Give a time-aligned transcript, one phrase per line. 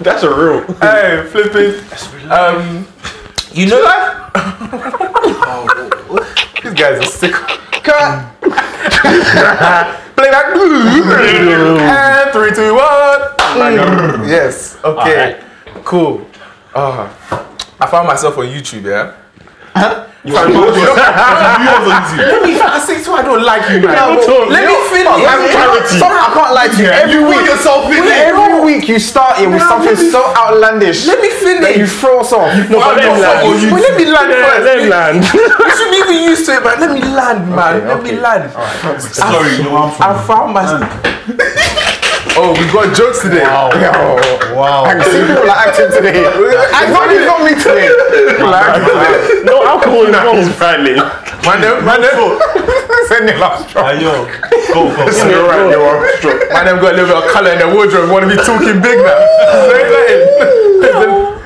[0.00, 0.60] That's a real.
[0.80, 1.80] Hey, flipping.
[2.30, 2.86] Um,
[3.52, 4.32] you know that?
[6.62, 7.32] These guys are sick.
[7.32, 8.34] Cut.
[10.16, 10.46] Play back.
[10.56, 14.28] and three, two, one.
[14.28, 14.76] yes.
[14.84, 15.40] Okay.
[15.84, 16.26] Cool.
[16.74, 17.08] Uh,
[17.80, 18.84] I found myself on YouTube.
[18.84, 19.14] Yeah.
[22.30, 23.94] Let me I say so I don't like you, man.
[24.50, 25.06] Let me finish.
[26.02, 26.90] Sorry, I can't lie to you.
[26.90, 31.22] Every week, yourself in every week you start it with something me- so outlandish Let
[31.22, 32.50] me that you throw us off.
[32.70, 33.70] No, but let him land.
[33.70, 34.64] But let me land first.
[34.64, 35.18] Let him land.
[35.66, 36.80] You should be even used to it, man.
[36.80, 37.86] Let me land, man.
[37.86, 38.50] Let me land.
[39.02, 40.82] Sorry, no, I'm I found myself.
[42.36, 43.40] Oh, we got jokes today.
[43.40, 43.72] Yo,
[44.52, 44.84] Wow.
[44.88, 46.20] I see people are acting today.
[46.76, 47.88] I thought you not me today.
[48.28, 49.40] People are acting today.
[49.48, 51.00] No alcohol in wrong, apparently.
[51.48, 52.36] Man, them, man, them,
[53.08, 53.88] Send it last drop.
[53.88, 54.28] Hey, yo.
[54.68, 55.08] Go, go, go.
[55.08, 56.52] You're right, you're right.
[56.52, 58.12] man, them got a little bit of color in the wardrobe.
[58.12, 59.16] Want to be talking big now?
[59.72, 61.40] Say that.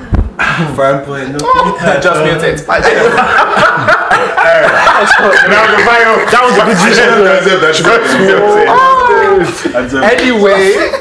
[1.07, 1.31] Point.
[1.33, 1.39] No.
[2.03, 2.67] Just me a text.
[2.67, 2.83] That
[6.43, 7.31] was a good decision.
[9.41, 9.49] And
[10.05, 11.01] Anyway, wait,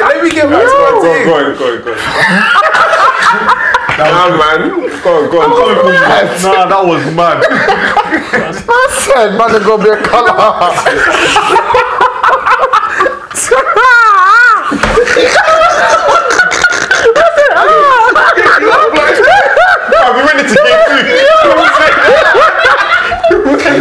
[0.00, 1.98] let me get back to my Go on, go on, go on.
[3.98, 4.60] Nah, man.
[5.02, 5.48] Go on, go on.
[5.50, 5.84] Go on.
[6.40, 7.44] Nah, that was mad.
[7.44, 10.32] I said, man, there's gonna be a color.
[20.02, 21.02] I'll be ready to get through.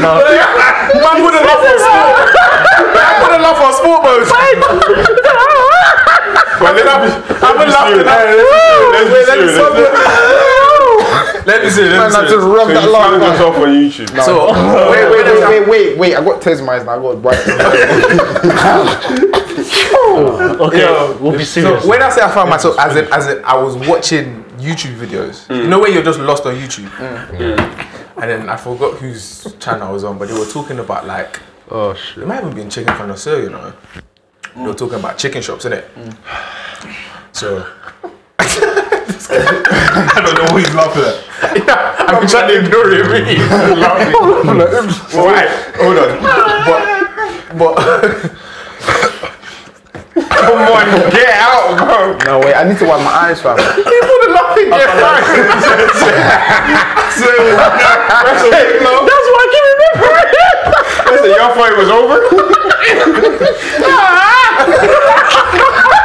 [0.01, 2.15] Man would have laughed on sport.
[2.93, 4.27] Man would have laughed on sport mode.
[6.61, 7.09] But then I'm,
[7.91, 9.81] I'm a Let's Wait, let me stop it.
[11.47, 11.81] Let me see.
[11.81, 12.31] Let Man, me I see.
[12.33, 13.31] just rubbed So that you found laugh.
[13.33, 14.09] yourself on YouTube.
[14.23, 14.31] So
[14.91, 16.13] Wait, wait, wait, wait, wait, wait.
[16.15, 16.91] I got tears in my eyes now.
[16.97, 17.41] I got bright.
[20.61, 21.83] Okay, Yo, we'll be serious.
[21.83, 24.95] So when I say I found myself, as in, as in, I was watching YouTube
[24.97, 25.47] videos.
[25.47, 25.61] Mm.
[25.63, 27.27] You know when you're just lost on YouTube, mm.
[27.29, 28.21] Mm.
[28.21, 31.39] and then I forgot whose channel I was on, but they were talking about like,
[31.69, 32.23] Oh shit.
[32.23, 33.73] it might have been chicken connoisseur, you know.
[34.55, 35.85] They were talking about chicken shops, innit?
[37.31, 37.65] So
[39.29, 41.15] I don't know what he's laughing at.
[42.07, 43.37] I've been trying to ignore it, really.
[45.17, 45.47] Why?
[45.79, 46.09] Hold on.
[46.21, 46.81] But,
[47.57, 47.75] but
[50.15, 52.17] Come on, get out, bro.
[52.25, 52.55] No, wait.
[52.55, 53.55] I need to wipe my eyes, fam.
[53.57, 54.69] people are laughing.
[54.69, 55.23] Get back.
[55.27, 55.61] That's
[59.27, 60.27] why I can't remember it.
[61.11, 62.17] Listen, y'all thought it was over?
[63.83, 65.97] Ah!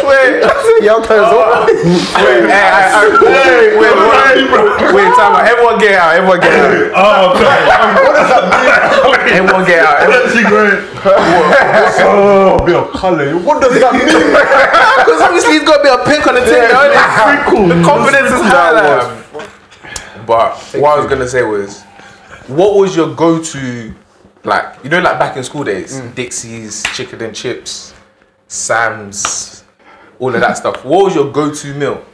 [0.00, 0.42] Wait,
[0.82, 1.68] Y'all turns up.
[1.68, 1.84] wait,
[2.50, 3.94] hey, I, wait, wait,
[4.50, 5.46] wait, wait, time out.
[5.46, 6.16] Everyone get out.
[6.16, 6.90] Everyone get out.
[6.96, 7.36] Oh,
[9.14, 9.38] okay.
[9.38, 10.00] Everyone get out.
[10.32, 10.82] She great.
[12.02, 13.38] Oh, bit of color.
[13.38, 14.06] What does that mean?
[14.06, 16.62] Because obviously he's got a bit of pink on the thing.
[16.62, 18.72] Yeah, the confidence is high.
[18.72, 18.84] That
[19.34, 20.26] like.
[20.26, 21.82] But what I was gonna say was,
[22.46, 23.94] what was your go-to,
[24.44, 26.14] like you know, like back in school days, mm.
[26.14, 27.94] Dixy's, chicken and chips,
[28.48, 29.64] Sam's,
[30.18, 30.84] all of that stuff.
[30.84, 32.04] What was your go-to meal?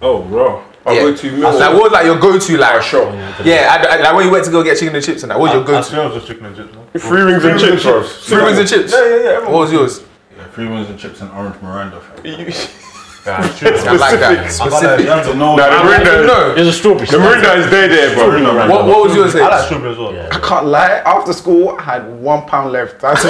[0.00, 0.64] Oh, bro.
[0.84, 1.02] I'll Yeah.
[1.02, 1.52] go to meal.
[1.52, 2.74] Like what was like your go-to like?
[2.74, 3.14] Oh, sure.
[3.44, 5.38] Yeah, I, I, like when you went to go get chicken and chips and that.
[5.38, 5.82] What was your go-to?
[5.84, 6.74] swear it was just chicken and chips.
[6.74, 7.00] No?
[7.00, 8.02] Three rings and chips, bro.
[8.02, 8.92] Three wings and chips.
[8.92, 9.38] Yeah, yeah, yeah.
[9.40, 10.04] What was yours?
[10.36, 12.88] Yeah, three wings and chips and orange Mirinda.
[13.24, 13.42] Fam.
[13.42, 13.90] You- Yeah, true.
[13.92, 14.38] I like that.
[14.38, 14.48] I.
[14.48, 15.00] Specific.
[15.06, 15.56] You have to know.
[15.56, 16.54] Nah, the Mirinda, No.
[16.54, 17.06] There's a strawberry.
[17.06, 18.68] the Mirinda is there, there, bro.
[18.68, 19.34] What, what was yours?
[19.36, 20.12] I like strawberry as well.
[20.14, 20.28] Yeah.
[20.32, 21.02] I can't lie.
[21.06, 23.02] After school, I had one pound left.
[23.04, 23.28] I had to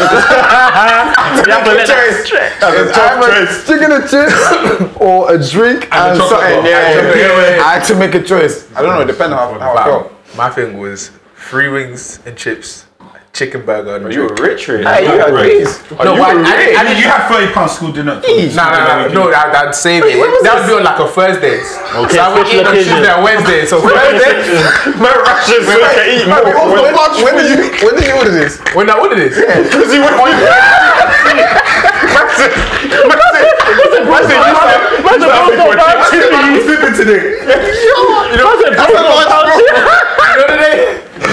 [1.47, 2.61] You have to let that stretch.
[2.61, 3.67] That's a tough choice.
[3.67, 6.61] chicken and chips or a drink and, chocolate something.
[6.63, 6.69] bar.
[6.69, 7.63] Yeah, yeah, yeah, yeah.
[7.65, 8.71] I had to make a choice.
[8.75, 10.13] I don't know, depending on how, how I felt.
[10.37, 12.87] My thing was three wings and chips,
[13.33, 14.37] chicken burger and You drink.
[14.39, 14.85] were rich, rich.
[14.87, 15.81] Hey, you got these.
[15.97, 17.09] No, you but I, were I, didn't- I You didn't.
[17.09, 18.21] had thirty pounds school dinner.
[18.21, 18.29] Nah,
[18.69, 20.21] nah, nah, no, I'd, I'd save it.
[20.45, 21.65] That would be on like a Thursdays.
[21.97, 22.93] Okay, so I would special eat on occasion.
[22.93, 23.65] Tuesday and Wednesday.
[23.65, 24.37] So Thursday,
[25.01, 26.45] Man, rations so you can eat more.
[26.45, 26.93] When,
[27.25, 28.61] when did you when did you order this?
[28.77, 30.37] when I ordered this, Because he went with
[35.63, 37.39] Sipping today.
[37.47, 39.03] you know the day, you know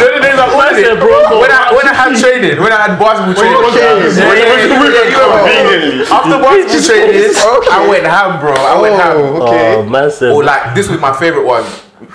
[0.08, 0.96] the days I ordered it.
[0.96, 3.60] When I when I had training, when I had basketball training.
[3.70, 3.80] okay.
[3.80, 5.30] Yeah, yeah, yeah, yeah, yeah, you know.
[5.40, 6.06] Conveniently.
[6.08, 8.54] After basketball training, I went ham, bro.
[8.54, 9.16] I went ham.
[9.18, 9.76] Oh, okay.
[9.76, 10.32] Oh, man said.
[10.32, 11.64] Or like this was my favorite one.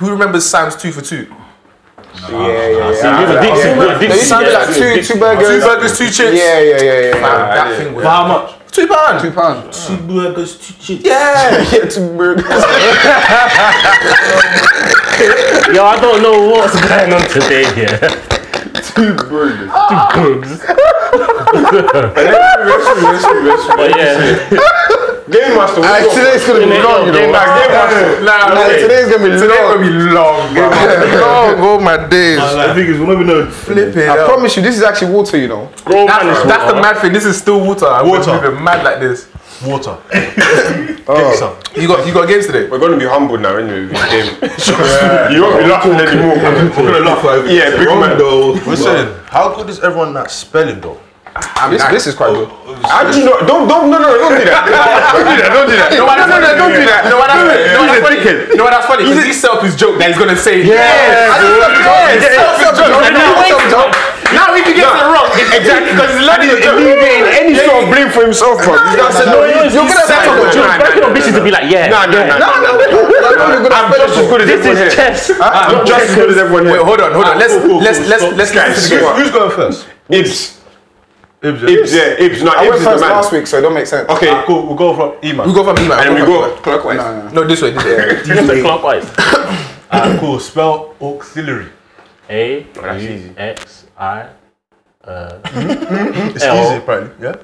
[0.01, 1.27] Who remembers Sam's two for two?
[2.31, 3.21] yeah, yeah, See, yeah.
[3.21, 3.65] you're the Dixy.
[3.65, 3.75] Yeah.
[3.75, 4.17] You're They Dixy.
[4.17, 4.39] used yeah.
[4.39, 5.49] like two two burgers.
[5.49, 6.37] Two burgers, two chips.
[6.37, 7.13] Yeah, yeah, yeah, yeah.
[7.21, 8.51] Man, that thing was For how much?
[8.75, 9.21] Two pound.
[9.23, 9.73] Two pound.
[9.73, 11.05] Two burgers, two chips.
[11.07, 11.63] Yeah.
[11.73, 12.45] Yeah, two burgers.
[15.75, 17.99] Yo, I don't know what's going on today here.
[18.83, 19.71] two burgers.
[23.77, 24.17] But yeah,
[25.31, 25.81] Game Master.
[25.81, 26.17] Ah, what Alright, you got?
[26.21, 27.33] today's gonna be long, you oh, know.
[27.33, 27.57] Master.
[27.57, 28.25] Game Master.
[28.25, 29.73] Nah, Nah, today's gonna be Today's long.
[29.73, 30.69] gonna be long, bro.
[31.25, 32.37] long, oh my days.
[32.39, 33.51] The thing is, we're not even know.
[33.51, 35.71] Flip it I promise you, this is actually water, you know.
[35.85, 37.13] grown That's, is that's the mad thing.
[37.13, 37.87] This is still water.
[37.87, 38.31] I'm Water.
[38.33, 38.53] water.
[38.53, 39.29] Even mad like this.
[39.65, 39.97] Water.
[41.07, 41.61] Oh.
[41.77, 42.67] You got you got games today.
[42.67, 44.41] We're gonna be humbled now anyway with this game.
[45.37, 46.37] you won't be laughing anymore.
[46.37, 47.59] We're gonna laugh at everything.
[47.59, 48.17] Yeah, big man.
[48.17, 48.53] though.
[48.65, 50.99] Listen, how good is everyone at spelling though?
[51.35, 52.87] This, this is quite oh, good.
[52.87, 53.35] How do you know?
[53.43, 54.71] Don't, don't, no, no, don't do that.
[55.11, 55.51] Don't do that.
[55.51, 55.91] Don't do that.
[55.91, 57.03] No, no, no, no, don't do that.
[57.11, 57.75] No, that's funny.
[57.75, 58.19] No, He's that's funny.
[58.23, 58.39] dickhead.
[58.55, 59.03] No, that's funny.
[59.11, 60.63] Because he set up his joke that he's gonna say.
[60.63, 62.07] Yeah, I just set up his joke.
[62.15, 63.03] He set up joke.
[63.11, 64.05] Now wait.
[64.31, 66.79] Now if he gets it wrong, exactly because he's learning the joke.
[66.79, 68.79] Alleviating any sort of blame for himself, bro.
[68.79, 70.71] This guy said, no, no, no, you're gonna set have up to a go joke.
[70.71, 71.91] Expecting your bitches to be like, yeah.
[71.91, 73.75] Nah, nah, nah, nah, nah.
[73.75, 74.95] I'm just as good as This everyone is here.
[74.95, 75.35] chess.
[75.43, 76.87] I'm just as good as everyone Wait, here.
[76.87, 77.39] hold on, hold on.
[77.43, 78.07] Let's cool, cool, let's cool.
[78.07, 78.39] let's Stop.
[78.39, 79.15] let's listen to the Who's, game.
[79.19, 79.87] who's going first?
[80.11, 80.54] Ibs.
[81.45, 81.61] Ibs.
[81.61, 82.43] Ibs, yeah, Ibs.
[82.43, 83.11] No, I Ibs went is the first man.
[83.11, 84.09] last week, so it don't make sense.
[84.09, 84.67] Okay, Ah, cool.
[84.67, 85.47] We'll go from Iman.
[85.47, 85.99] We go from Iman.
[85.99, 86.97] and then we go from- clockwise.
[86.99, 87.29] No, no.
[87.31, 87.71] No, this way.
[87.73, 88.23] This way.
[88.25, 89.07] Just clockwise.
[89.97, 90.41] Ah, cool.
[90.41, 91.69] Spell auxiliary.
[92.29, 93.33] A that's U easy.
[93.37, 94.27] X I
[95.07, 97.13] It's easy, apparently.
[97.29, 97.37] Yeah.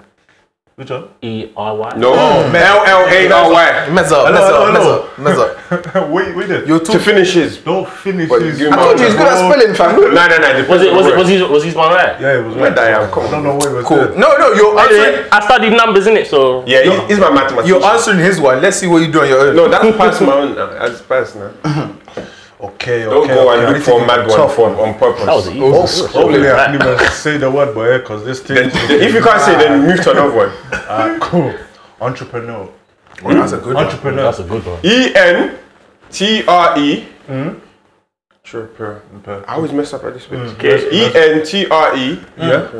[0.80, 1.08] Which one?
[1.20, 1.92] E R Y.
[1.98, 3.88] No, L L A R Y.
[3.90, 6.08] Mess up, Hello, mess hello, up, mess up, mess up.
[6.10, 6.64] wait, wait there.
[6.66, 6.98] You're To too.
[6.98, 7.58] finish his.
[7.58, 8.62] Don't finish But his.
[8.62, 10.00] I told you he's good at spelling, fam.
[10.00, 10.68] No, no, no.
[10.70, 12.18] Was it was it was he was his one right?
[12.18, 12.74] Yeah, it was Where right.
[12.74, 13.10] the hell?
[13.12, 13.30] Come I on.
[13.32, 13.84] don't know what it was.
[13.84, 13.96] Cool.
[13.98, 14.16] there.
[14.16, 15.28] No, no, you're answering.
[15.30, 17.68] I studied numbers in it, so Yeah, he's, he's my mathematician.
[17.68, 18.62] You're answering his one.
[18.62, 19.56] Let's see what you do on your own.
[19.56, 20.56] No, that's past my own.
[20.56, 21.52] uh, That's past now.
[22.62, 23.10] Okay, okay.
[23.10, 23.64] Don't go okay.
[23.64, 25.24] and look for a mad one Tough for, on purpose.
[25.24, 26.06] that was easy.
[26.12, 26.66] Hopefully, I Right.
[26.66, 28.56] can even say the word, boy, because this thing.
[28.56, 30.52] Then, then if you can't say, then move to another one.
[30.72, 31.54] Ah, cool.
[32.00, 32.68] Entrepreneur.
[33.22, 33.84] That's a good one.
[33.86, 34.22] Entrepreneur.
[34.24, 34.78] That's a good one.
[34.84, 35.58] E N
[36.10, 37.06] T R E.
[37.28, 37.60] Entrepreneur.
[38.54, 39.44] Okay.
[39.46, 40.38] I always mess up at this bit.
[40.40, 40.52] Mm.
[40.54, 40.88] Okay.
[40.90, 42.20] E N T R E.
[42.36, 42.70] Yeah.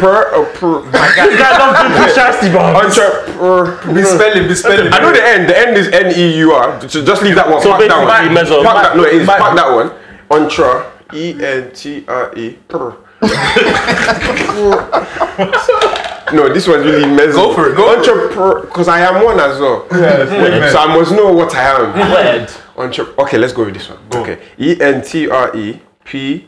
[0.00, 0.82] Purr, or purr.
[0.90, 2.62] This guy loves doing Pashasti, bro.
[2.74, 3.94] Entrepreneur.
[3.94, 4.92] Be spelling, be spelling.
[4.92, 5.48] I know the end.
[5.48, 6.80] The end is N E U R.
[6.88, 7.60] So just leave that one.
[7.62, 8.06] So Pack that one.
[8.64, 8.96] Pack that.
[8.96, 9.26] No, it is.
[9.26, 9.90] Might- Pack that one.
[10.30, 10.90] Entra.
[11.14, 12.58] E N T R E.
[12.68, 12.96] Purr.
[16.32, 17.36] No, this one's really mezzo.
[17.36, 17.98] Go for it, go for it.
[17.98, 18.60] Entrepreneur.
[18.62, 19.86] Because I am one as well.
[19.92, 21.92] Yeah, So I must know what I am.
[22.10, 22.50] Word.
[22.76, 23.98] Entre- okay, let's go with this one.
[24.12, 24.38] Okay.
[24.58, 26.46] E N T R E P.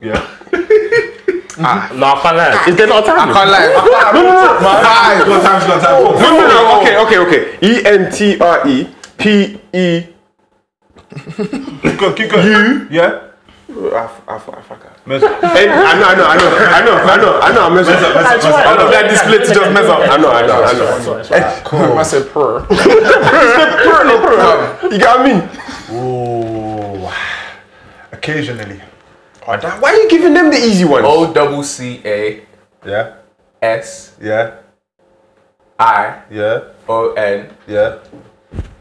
[0.00, 0.26] yeah.
[1.62, 1.90] Ah.
[1.94, 2.64] No, I can't lie.
[2.68, 3.28] Is there not a time?
[3.28, 3.68] I can't lie.
[3.68, 3.90] I can't
[4.24, 4.58] lie.
[4.62, 5.26] Five.
[5.26, 6.02] Got time, got time.
[6.22, 6.80] No, no, no.
[6.80, 7.40] Okay, okay, okay.
[7.60, 8.88] E N T R E
[9.18, 10.06] P E.
[11.82, 12.46] Keep going, keep going.
[12.46, 12.86] You?
[12.90, 13.20] Yeah?
[13.68, 14.38] I, f- I,
[15.06, 17.52] f- I fuck And I know, I know, I know, I know, I know, I
[17.54, 18.00] know, I'm messing up.
[18.14, 18.66] mess up, mess up.
[18.66, 20.00] Out of that display to just mess up.
[20.00, 21.62] I know, I know, I know.
[21.64, 21.98] Cool.
[21.98, 22.66] I said purr.
[24.90, 25.32] You got me.
[25.96, 27.08] Ooh.
[28.12, 28.80] Occasionally.
[29.46, 31.04] Oh, that, why are you giving them the easy ones?
[31.08, 32.42] O double C A
[32.84, 33.16] Yeah?
[33.62, 34.56] S Yeah?
[35.78, 36.60] I Yeah?
[36.88, 37.98] O N Yeah?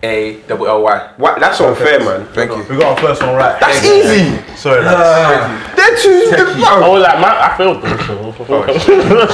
[0.04, 1.13] A double L Y.
[1.18, 1.39] What?
[1.39, 2.25] That's unfair, man.
[2.33, 2.63] Thank you.
[2.69, 3.60] We got our first one right.
[3.60, 4.38] That's easy.
[4.56, 4.98] Sorry, lads.
[5.01, 5.69] Ah.
[5.79, 6.27] They're too.
[6.35, 7.97] Oh, I Oh, was like, man, I failed them.
[8.05, 8.13] So.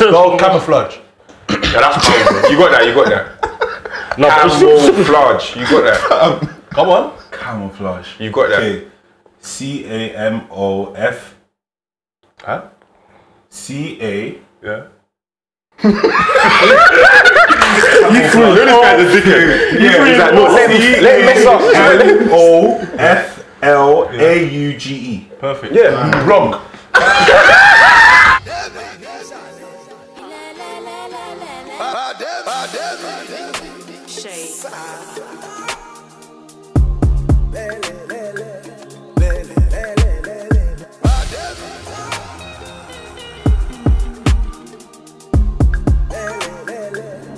[0.12, 0.98] Go camouflage.
[1.50, 2.52] yeah, that's calm.
[2.52, 2.86] You got that.
[2.88, 3.26] You got that.
[4.18, 5.56] No, Camouflage.
[5.58, 6.00] You got that.
[6.70, 7.12] Come on.
[7.32, 8.08] Camouflage.
[8.20, 8.60] You got that.
[8.62, 8.88] Okay.
[9.40, 11.36] C A M O F
[12.42, 12.62] Huh?
[13.50, 14.88] C A Yeah.
[15.84, 15.92] You
[18.30, 18.56] threw.
[18.56, 19.82] This guy's a dickhead.
[19.82, 21.62] Yeah, he's like, no, let me, let me mess up.
[21.62, 25.28] M O F L A U G E.
[25.40, 25.74] Perfect.
[25.74, 26.24] Yeah.
[26.28, 26.62] Wrong.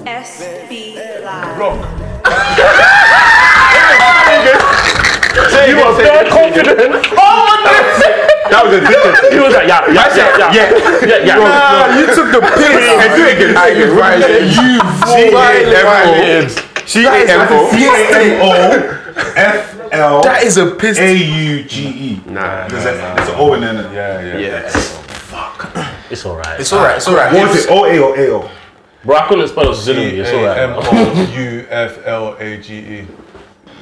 [0.05, 1.57] SB Live.
[1.57, 2.93] Wrong.
[5.67, 6.79] Say you was very confident.
[7.11, 7.59] Oh,
[8.47, 9.31] that was a dickhead.
[9.33, 10.71] He was like, yeah, yeah, yeah, yeah,
[11.03, 11.43] yeah, yeah.
[11.43, 12.87] Nah, you took the piss.
[12.87, 13.57] And do it again.
[13.57, 14.47] I get violated.
[14.55, 14.79] You
[15.35, 16.87] violated.
[16.87, 17.69] C A M O.
[17.71, 18.51] C A M O
[19.35, 20.97] F L That is a piss.
[20.99, 22.21] A U G E.
[22.27, 23.91] Nah, There's an O in there.
[23.93, 24.61] Yeah, yeah.
[24.61, 24.69] Yeah.
[24.69, 25.67] Fuck.
[26.09, 26.59] It's alright.
[26.61, 26.95] It's alright.
[26.95, 27.33] It's alright.
[27.33, 27.71] What is it?
[27.71, 28.49] O A or
[29.03, 30.19] Bro, I couldn't spell auxiliary.
[30.19, 30.57] It's alright.
[30.59, 33.07] O U F L A G E.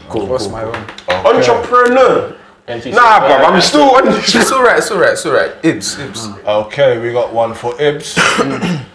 [0.09, 0.53] Cool, What's cool.
[0.53, 0.75] my own?
[1.09, 2.35] Entrepreneur.
[2.67, 4.33] NC Nah, bruv, I'm still on this.
[4.33, 5.61] It's alright, it's alright, it's alright.
[5.61, 6.45] Ibs, Ibs.
[6.45, 8.17] Okay, we got one for Ibs.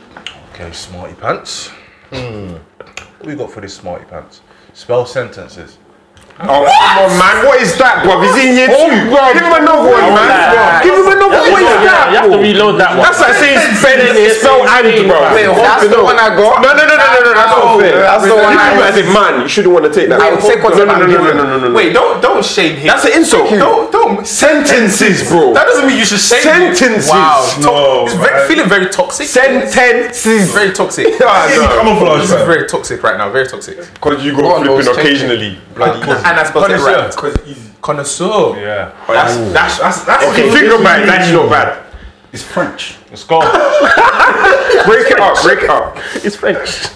[0.55, 1.69] okay, smarty pants.
[2.11, 2.55] Hmm.
[3.19, 4.40] What we got for this smarty pants?
[4.73, 5.79] Spell sentences.
[6.40, 7.37] Oh, come on, man.
[7.44, 8.25] What is that, bruv?
[8.25, 9.12] Is he in year oh, two?
[9.12, 10.25] Give him another one, oh, man.
[10.25, 10.80] that.
[10.80, 11.52] Give him another one.
[11.52, 12.09] What is that?
[12.09, 13.04] you have to reload that one.
[13.04, 14.00] That's like saying spell
[14.40, 15.20] spell and, bro.
[15.37, 16.64] Wait, that's the one I got.
[16.64, 17.32] No, no, no, no, no, no.
[17.37, 18.00] That's not oh, fair.
[18.00, 20.16] that's the one I- as a man, you shouldn't want to take that.
[20.16, 21.75] Wait, take what's no, no, no, no, no, no, no.
[21.76, 22.88] Wait, don't don't shade him.
[22.88, 23.50] That's an insult.
[23.50, 24.26] Don't don't.
[24.26, 25.52] Sentences, bro.
[25.52, 26.75] That doesn't mean you should shade him.
[26.75, 27.11] Sentences.
[27.11, 29.28] Wow, No, it's very, feeling very toxic.
[29.28, 30.52] Sentences.
[30.52, 31.06] very toxic.
[31.18, 33.30] Camouflage, This is very toxic right now.
[33.30, 33.76] Very toxic.
[33.76, 35.59] Because you Go go on, flipping take occasionally.
[35.75, 36.00] Bloody.
[36.31, 37.17] And I spelled it right.
[37.17, 37.75] Connoisseur.
[37.83, 38.61] Connoisseur.
[38.61, 38.93] Yeah.
[39.09, 39.51] That's, oh.
[39.51, 41.07] that's, that's, that's Okay, think about it.
[41.07, 41.87] That's not bad.
[42.33, 42.97] It's French.
[43.09, 43.41] Let's go.
[44.87, 45.43] Break it up.
[45.43, 45.97] Break it up.
[46.25, 46.89] It's French.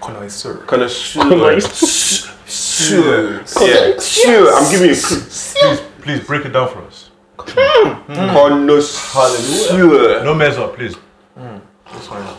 [0.00, 0.58] Connoisseur.
[0.66, 1.60] Connoisseur.
[2.46, 3.42] Sure.
[3.60, 3.98] Yeah.
[3.98, 4.54] Sure.
[4.54, 5.20] I'm giving you a clue.
[5.20, 7.10] Please, please break it down for us.
[7.38, 8.14] Hmm.
[8.14, 10.24] Connoisseur.
[10.24, 10.96] No mess up, please.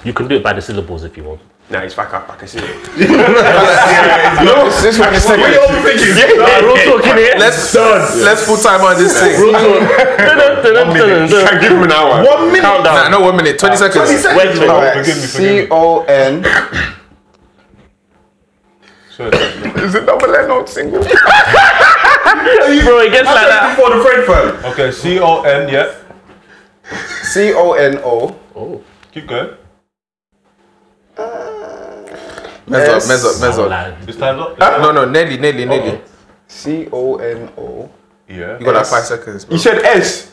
[0.05, 1.41] You can do it by the syllables if you want.
[1.71, 2.29] Nah, it's back up.
[2.29, 2.67] I can see it.
[4.43, 5.55] no, this one is second.
[5.55, 7.35] Yeah, real talking here.
[7.39, 9.39] Let's let's full time on this thing.
[9.39, 9.87] Real talk.
[11.47, 12.25] Can give him an hour.
[12.27, 12.83] One minute.
[12.83, 13.57] Nah, no one minute.
[13.57, 14.09] Twenty ah, seconds.
[14.11, 14.67] Wait, wait.
[14.67, 15.63] Alright, Forgive me, forgive me.
[15.63, 16.43] C O N.
[19.79, 20.99] Is it double N or single?
[21.03, 21.09] Bro,
[22.99, 23.75] it gets like that.
[23.77, 24.71] Before the French fan.
[24.73, 25.95] okay, C O N, yeah.
[27.23, 28.35] C O N O.
[28.55, 28.83] Oh.
[29.13, 29.55] Keep going.
[32.71, 33.69] Mess up, mess up, mess Oh, up.
[33.69, 34.57] like, This time's up.
[34.59, 35.91] No, no, Nelly, Nelly, Nelly.
[35.91, 36.01] Oh.
[36.47, 37.89] C O N O.
[38.27, 38.57] Yeah.
[38.59, 39.45] You got like five seconds.
[39.45, 39.53] Bro.
[39.55, 40.31] You said S.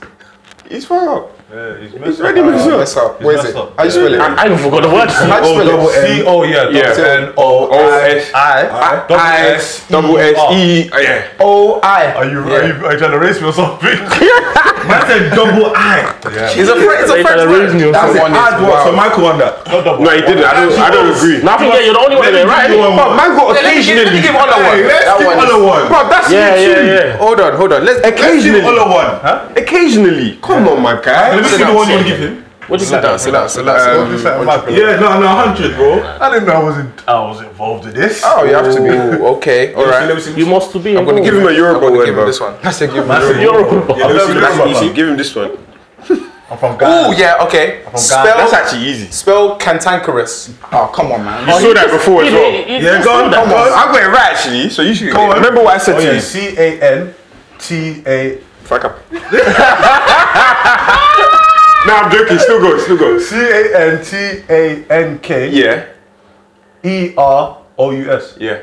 [0.71, 1.38] It's far up.
[1.50, 2.47] Yeah, he's He's messed ready, up.
[2.52, 2.78] mess up.
[2.78, 3.23] Mess up.
[3.23, 3.57] What is it?
[3.57, 3.73] up.
[3.76, 4.21] How you spell it?
[4.21, 5.09] I even forgot the word.
[5.17, 6.21] Oh, How you spell it?
[6.21, 6.69] C O, yeah.
[6.69, 6.93] Yeah.
[6.93, 9.07] Double N O O S I.
[9.09, 10.52] double I S double S R.
[10.52, 10.90] E.
[10.93, 11.33] oh, Yeah.
[11.40, 12.12] O I.
[12.12, 13.97] Are you, are you are you trying to race me or something?
[14.88, 16.05] Man said double I.
[16.21, 17.97] It's a It's a They French tryna raise word.
[17.97, 18.28] That's something.
[18.28, 18.37] it.
[18.37, 18.81] Hard work.
[18.85, 19.64] So Michael won that.
[19.73, 20.45] No, he didn't.
[20.45, 20.76] I don't.
[20.76, 21.40] I don't agree.
[21.40, 22.69] Now I think yeah, you're the only one that right.
[22.69, 24.78] But man got Let me give, let me give Ola one.
[24.85, 25.83] Let's That give one Ola one.
[25.88, 26.87] Bro, that's Yeah, you yeah, too.
[26.93, 27.17] yeah.
[27.25, 27.81] Hold on, hold on.
[27.88, 28.64] Let's Let's give Occasionally.
[28.69, 29.11] Ola one.
[29.25, 29.49] Huh?
[29.57, 30.28] Occasionally.
[30.45, 31.38] Come on, my guy.
[31.42, 32.45] Let me see the one you want to give him.
[32.68, 33.78] What do you sit down, sit down, sit down.
[34.18, 34.75] sit down.
[34.75, 36.02] Yeah, no, no, 100, bro.
[36.21, 37.09] I didn't know I wasn't.
[37.09, 38.21] I was involved in this.
[38.25, 38.90] Oh, you have to be.
[39.37, 40.07] Okay, all right.
[40.07, 40.35] Let see.
[40.37, 40.95] You must to be.
[40.97, 42.26] I'm gonna give Give him a I'm Yoruba gonna give him bro.
[42.26, 42.54] this one.
[42.62, 43.40] I said give me Massive.
[43.40, 43.95] Yoruba.
[43.97, 44.78] Yeah, let me see the That's number.
[44.85, 44.92] easy.
[44.92, 45.57] Give him this one.
[46.50, 47.09] I'm from Ghana.
[47.09, 47.83] Oh yeah, okay.
[47.87, 49.11] That's Spell actually easy.
[49.11, 50.54] spell cantankerous.
[50.73, 51.47] Oh come on, man.
[51.49, 52.52] You saw that before as well.
[52.52, 53.73] Yeah, go on, Come come on.
[53.73, 53.73] on.
[53.73, 54.68] I got it right actually.
[54.71, 55.37] So you should Go on.
[55.37, 56.21] remember what I said Oh, to yeah, you.
[56.21, 57.14] C A N
[57.59, 58.38] T A.
[58.64, 58.99] Fuck up.
[61.88, 62.38] no, I'm joking.
[62.38, 62.78] Still go.
[62.78, 63.18] Still go.
[63.18, 65.87] C A N T A N K Yeah.
[66.85, 68.37] E R O U S.
[68.38, 68.62] Yeah.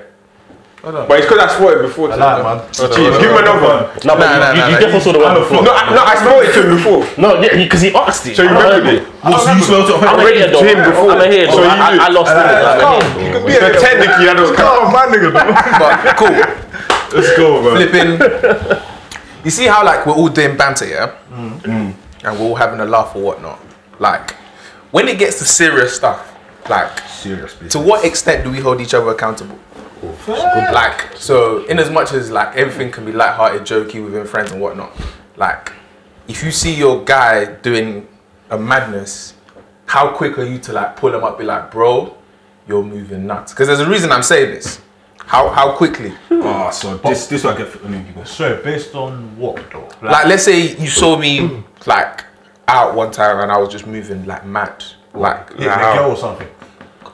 [0.85, 1.07] Hold on.
[1.09, 2.13] But it's because I spotted it before.
[2.13, 2.57] I like man.
[2.69, 3.81] Jeez, give him another one.
[4.05, 5.63] No, but Nah, nah, you, nah, you nah, definitely saw the one before.
[5.65, 7.01] No, I, no, I spotted it to him before.
[7.17, 8.35] No, yeah, because he asked it.
[8.37, 9.03] So you I remembered it.
[9.25, 10.03] What, so you spelled it off?
[10.05, 11.09] I'm read it to him before.
[11.17, 11.63] I'm ahead So though.
[11.65, 11.99] you I, did.
[12.05, 12.37] I lost it.
[12.37, 13.61] I'm ahead.
[13.65, 14.93] So technically, that doesn't count.
[14.93, 15.29] My nigga.
[15.81, 16.37] But cool.
[17.17, 17.73] Let's go, man.
[17.81, 18.85] Flipping.
[19.45, 21.61] You see how like we're all doing banter, yeah, mm.
[21.61, 21.93] Mm.
[22.25, 23.59] And we're all having a laugh or whatnot.
[23.99, 24.31] Like
[24.91, 26.31] when it gets to serious stuff,
[26.69, 27.73] like Serious business.
[27.73, 29.59] to what extent do we hold each other accountable?
[30.27, 34.61] Like, so in as much as like everything can be light-hearted, jokey within friends and
[34.61, 34.91] whatnot,
[35.37, 35.71] like
[36.27, 38.07] if you see your guy doing
[38.49, 39.33] a madness,
[39.85, 42.15] how quick are you to like pull him up, be like, bro,
[42.67, 43.53] you're moving nuts?
[43.53, 44.81] Because there's a reason I'm saying this.
[45.25, 46.13] How how quickly?
[46.29, 47.83] Oh, so this this what I get.
[47.83, 48.23] I mean, you go.
[48.23, 49.89] Sorry, based on what though?
[50.01, 50.85] Like, let's say you hmm.
[50.85, 52.23] saw me like
[52.67, 56.17] out one time and I was just moving like mad, like Hitting a girl or
[56.17, 56.47] something.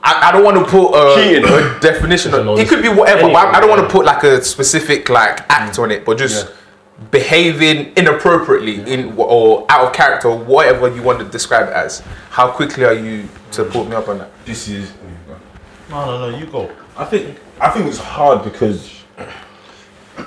[0.04, 2.68] I, I don't want to put a, a definition on Doesn't it.
[2.68, 5.76] Could be whatever, but I, I don't want to put like a specific like act
[5.76, 5.82] hmm.
[5.82, 6.52] on it, but just
[7.10, 12.00] behaving inappropriately in or out of character, or whatever you want to describe it as.
[12.30, 14.44] How quickly are you to put me up on that?
[14.44, 14.92] This is.
[15.88, 16.38] No, no, no.
[16.38, 16.70] You go.
[16.96, 18.92] I think I think it's hard because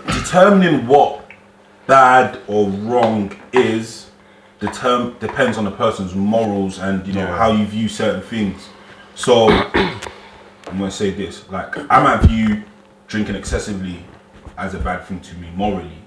[0.08, 1.30] determining what
[1.86, 4.10] bad or wrong is
[4.62, 7.38] determ- depends on the person's morals and you know Yeah.
[7.38, 8.70] how you view certain things.
[9.16, 10.00] So I'm
[10.80, 12.64] gonna say this: like I might view
[13.08, 14.06] drinking excessively
[14.58, 16.00] as a bad thing to me morally,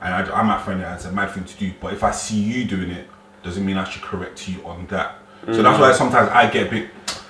[0.00, 1.70] and I, I might find it as a bad thing to do.
[1.82, 3.06] But if I see you doing it,
[3.42, 5.18] doesn't mean I should correct you on that.
[5.52, 5.80] So that's mm.
[5.80, 6.88] why sometimes I get a bit.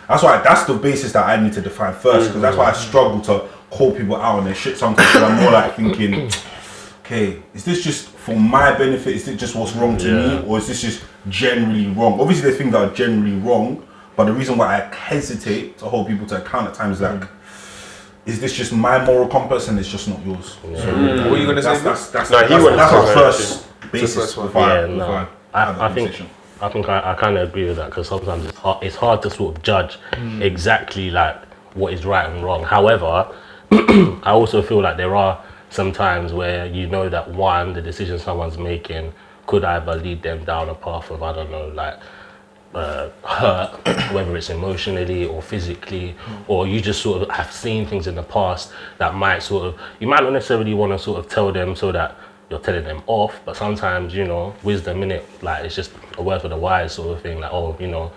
[0.09, 2.73] That's why that's the basis that I need to define first, because that's why I
[2.73, 2.77] mm.
[2.77, 5.17] struggle to call people out on their shit sometimes.
[5.17, 6.31] I'm more like thinking,
[7.01, 9.15] okay, is this just for my benefit?
[9.17, 10.41] Is it just what's wrong to Yeah.
[10.41, 12.21] me, or is this just generally wrong?
[12.21, 13.85] Obviously, there's things that are generally wrong,
[14.15, 17.21] but the reason why I hesitate to hold people to account at times is like
[17.21, 17.29] mm.
[18.27, 20.57] is this just my moral compass and it's just not yours?
[20.63, 21.31] So mm.
[21.31, 21.81] What are you gonna say?
[21.81, 24.47] that's, that's, that's, No, he that's, that's our first basis first one.
[24.47, 25.29] before I- Yeah, before no.
[25.55, 26.36] I have I, that think conversation.
[26.61, 29.23] I think I, I kind of agree with that because sometimes it's hard, it's hard
[29.23, 29.99] to sort of judge
[30.41, 31.37] exactly like
[31.75, 32.63] what is right and wrong.
[32.65, 33.35] However,
[33.71, 38.19] I also feel like there are some times where you know that one, the decision
[38.19, 39.13] someone's making
[39.47, 41.99] could either lead them down a path of I don't know, like
[42.75, 43.73] uh, hurt,
[44.13, 46.15] whether it's emotionally or physically,
[46.47, 49.81] or you just sort of have seen things in the past that might sort of,
[49.99, 52.17] you might not necessarily want to sort of tell them so that
[52.50, 56.23] you're telling them off, but sometimes, you know, wisdom in it, like it's just a
[56.23, 58.12] word for the wise sort of thing, like, oh, you know,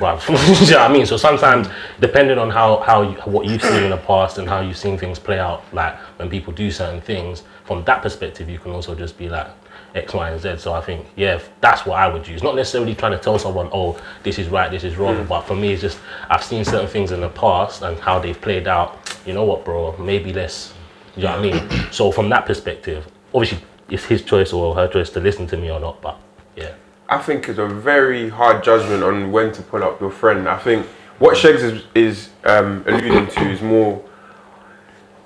[0.00, 1.04] well, you know what I mean?
[1.04, 1.68] So sometimes,
[2.00, 4.96] depending on how, how you, what you've seen in the past and how you've seen
[4.96, 8.94] things play out, like when people do certain things, from that perspective, you can also
[8.94, 9.48] just be like
[9.94, 10.58] X, Y, and Z.
[10.58, 12.42] So I think, yeah, that's what I would use.
[12.42, 15.16] Not necessarily trying to tell someone, oh, this is right, this is wrong.
[15.16, 15.28] Hmm.
[15.28, 15.98] But for me, it's just
[16.28, 19.16] I've seen certain things in the past and how they've played out.
[19.26, 19.96] You know what, bro?
[19.98, 20.72] Maybe less.
[21.16, 21.68] You know what I mean?
[21.92, 23.58] So from that perspective, obviously,
[23.88, 26.00] it's his choice or her choice to listen to me or not.
[26.00, 26.18] But
[26.56, 26.74] yeah.
[27.08, 30.48] I think it's a very hard judgment on when to pull up your friend.
[30.48, 30.86] I think
[31.18, 34.02] what Shegs is, is um, alluding to is more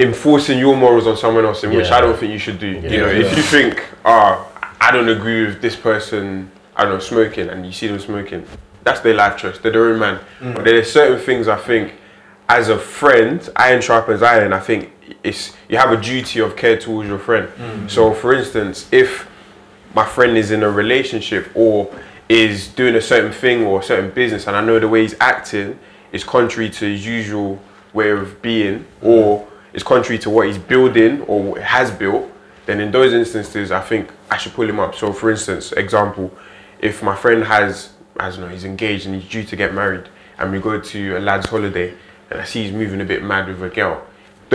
[0.00, 2.66] enforcing your morals on someone else, in which I don't think you should do.
[2.68, 3.26] you know, Yeah.
[3.26, 4.44] if you think, ah,
[4.80, 8.44] I don't agree with this person, I don't know, smoking, and you see them smoking,
[8.82, 9.58] that's their life choice.
[9.58, 10.20] They're their own man.
[10.40, 11.94] But there are certain things I think,
[12.48, 14.52] as a friend, iron sharpens iron.
[14.52, 14.90] I think
[15.22, 17.48] it's you have a duty of care towards your friend.
[17.48, 17.90] Mm.
[17.90, 19.28] So, for instance, if
[19.94, 21.94] my friend is in a relationship or
[22.28, 25.14] is doing a certain thing or a certain business and I know the way he's
[25.20, 25.78] acting
[26.10, 27.60] is contrary to his usual
[27.92, 28.86] way of being mm.
[29.02, 32.30] or is contrary to what he's building or has built,
[32.66, 34.94] then in those instances I think I should pull him up.
[34.94, 36.32] So for instance, example,
[36.78, 40.08] if my friend has I don't know, he's engaged and he's due to get married
[40.38, 41.94] and we go to a lad's holiday
[42.30, 44.04] and I see he's moving a bit mad with a girl.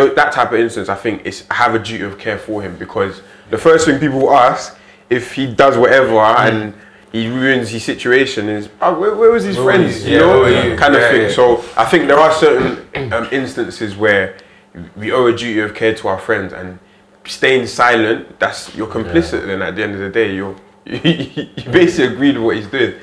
[0.03, 2.61] Th- That type of instance, I think, is I have a duty of care for
[2.61, 4.77] him because the first thing people ask
[5.09, 6.73] if he does whatever and
[7.11, 10.05] he ruins his situation is, oh, where, where was his Where friends?
[10.05, 10.11] you?
[10.11, 10.77] You Yeah, know, where were you?
[10.77, 11.21] kind of Yeah, thing.
[11.23, 11.29] yeah.
[11.31, 14.37] So I think there are certain um, instances where
[14.95, 16.77] we owe a duty of care to our friends and
[17.25, 19.45] staying silent, that's you're complicit.
[19.47, 22.93] Then at the end of the day, you're you basically agreed with what he's doing.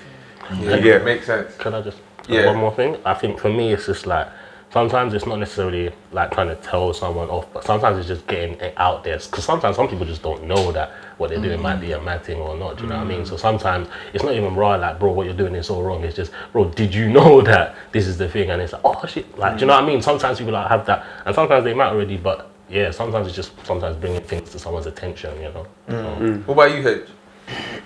[0.60, 0.98] Yeah, Yeah.
[0.98, 1.56] makes sense.
[1.58, 2.46] Can I just Yeah.
[2.46, 2.96] one more thing?
[3.04, 4.28] I think for me, it's just like
[4.70, 8.58] sometimes it's not necessarily like trying to tell someone off, but sometimes it's just getting
[8.60, 9.18] it out there.
[9.18, 12.24] Because sometimes some people just don't know that what they're doing might be a mad
[12.24, 12.76] thing or not.
[12.76, 13.24] Do you know what I mean?
[13.24, 13.40] So mm.
[13.40, 16.04] sometimes it's not even raw, like, bro, what you're doing is so wrong.
[16.04, 18.50] It's just, bro, did you know that this is the thing?
[18.50, 20.02] And it's like, oh shit, like, do you know what I mean?
[20.02, 23.52] Sometimes people like have that, and sometimes they might already, but yeah, sometimes it's just
[23.64, 25.66] sometimes bringing things to someone's attention, you know.
[25.88, 26.46] Mm, so, mm.
[26.46, 27.08] What about you, Hedge?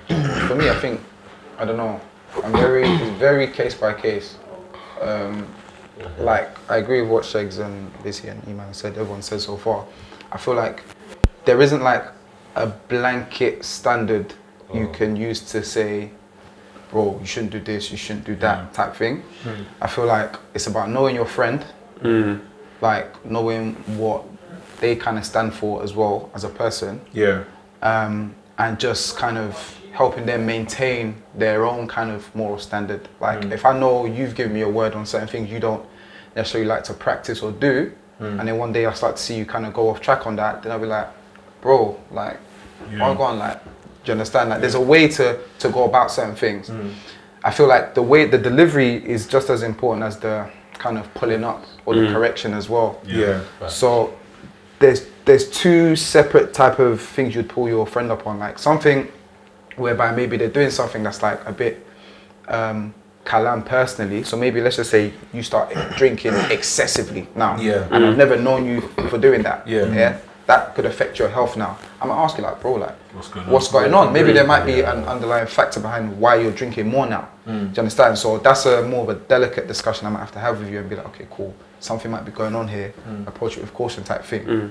[0.48, 1.00] For me, I think
[1.58, 2.00] I don't know.
[2.42, 4.38] I'm very it's very case by case.
[5.00, 5.46] Um,
[6.18, 8.96] like I agree with what Shegs and Lizzie and Iman said.
[8.98, 9.86] Everyone said so far.
[10.32, 10.82] I feel like
[11.44, 12.04] there isn't like
[12.56, 14.34] a blanket standard
[14.72, 14.92] you oh.
[14.92, 16.10] can use to say,
[16.90, 18.72] bro, you shouldn't do this, you shouldn't do that mm.
[18.72, 19.22] type thing.
[19.44, 19.64] Mm.
[19.80, 21.64] I feel like it's about knowing your friend,
[22.00, 22.40] mm.
[22.80, 24.24] like knowing what
[24.80, 27.44] they kind of stand for as well as a person Yeah.
[27.82, 33.08] um, and just kind of helping them maintain their own kind of moral standard.
[33.20, 33.52] Like mm.
[33.52, 35.84] if I know you've given me a word on certain things you don't
[36.36, 38.38] necessarily like to practice or do, mm.
[38.38, 40.36] and then one day I start to see you kind of go off track on
[40.36, 41.08] that, then I'll be like,
[41.60, 42.38] bro, like,
[42.90, 43.14] yeah.
[43.14, 43.70] go on, like, do
[44.06, 44.50] you understand?
[44.50, 46.68] Like, there's a way to to go about certain things.
[46.68, 46.92] Mm.
[47.42, 51.12] I feel like the way the delivery is just as important as the kind of
[51.14, 53.00] pulling up or the correction as well.
[53.04, 53.42] Yeah.
[53.68, 54.14] So
[54.78, 59.10] there's there's two separate type of things you'd pull your friend up on, like something
[59.80, 61.84] whereby maybe they're doing something that's like a bit
[62.48, 64.22] um, kalam personally.
[64.22, 67.86] So maybe let's just say you start drinking excessively now, Yeah.
[67.90, 69.66] and I've never known you for doing that.
[69.66, 69.86] Yeah.
[69.92, 71.78] yeah, that could affect your health now.
[72.00, 73.52] I'm gonna ask you like, bro, like, What's going on?
[73.52, 74.12] what's going on?
[74.12, 77.28] Maybe there might be an underlying factor behind why you're drinking more now.
[77.46, 77.68] Mm.
[77.72, 78.18] Do you understand?
[78.18, 80.78] So that's a more of a delicate discussion I might have to have with you
[80.80, 82.92] and be like, okay, cool, something might be going on here.
[83.08, 83.26] Mm.
[83.26, 84.44] Approach it with caution, type thing.
[84.44, 84.70] Mm.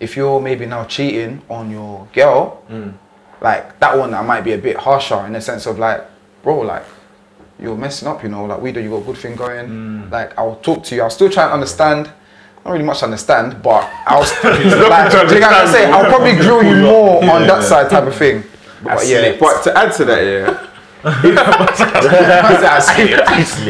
[0.00, 2.62] If you're maybe now cheating on your girl,
[3.40, 6.02] like that one, I might be a bit harsher in the sense of like,
[6.42, 6.84] bro, like
[7.60, 9.68] you're messing up, you know, like we do, you got a good thing going.
[9.68, 10.10] Mm.
[10.10, 11.02] Like I'll talk to you.
[11.02, 12.10] I'll still try and understand.
[12.64, 15.92] Not really much understand, but I'll like, do you know what I'm saying?
[15.92, 18.44] I'll probably grill you more on that side type of thing.
[18.80, 20.68] But yeah, But to add to that, yeah,